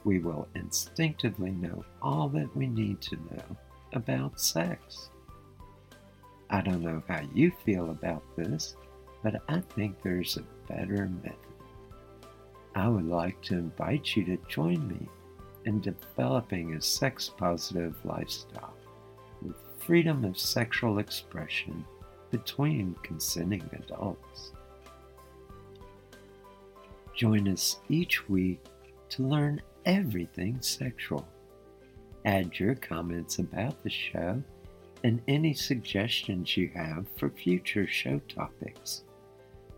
[0.04, 3.56] we will instinctively know all that we need to know
[3.92, 5.10] about sex.
[6.50, 8.74] I don't know how you feel about this,
[9.22, 11.47] but I think there's a better method.
[12.78, 15.08] I would like to invite you to join me
[15.64, 18.76] in developing a sex positive lifestyle
[19.42, 21.84] with freedom of sexual expression
[22.30, 24.52] between consenting adults.
[27.16, 28.64] Join us each week
[29.08, 31.26] to learn everything sexual.
[32.26, 34.40] Add your comments about the show
[35.02, 39.02] and any suggestions you have for future show topics.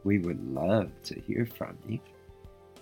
[0.04, 1.98] We would love to hear from you.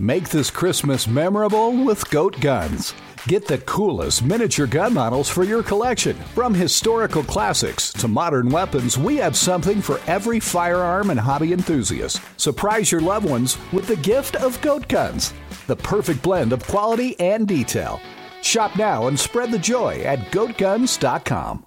[0.00, 2.94] Make this Christmas memorable with Goat Guns.
[3.28, 6.16] Get the coolest miniature gun models for your collection.
[6.34, 12.20] From historical classics to modern weapons, we have something for every firearm and hobby enthusiast.
[12.38, 15.32] Surprise your loved ones with the gift of Goat Guns,
[15.68, 18.00] the perfect blend of quality and detail.
[18.42, 21.66] Shop now and spread the joy at goatguns.com.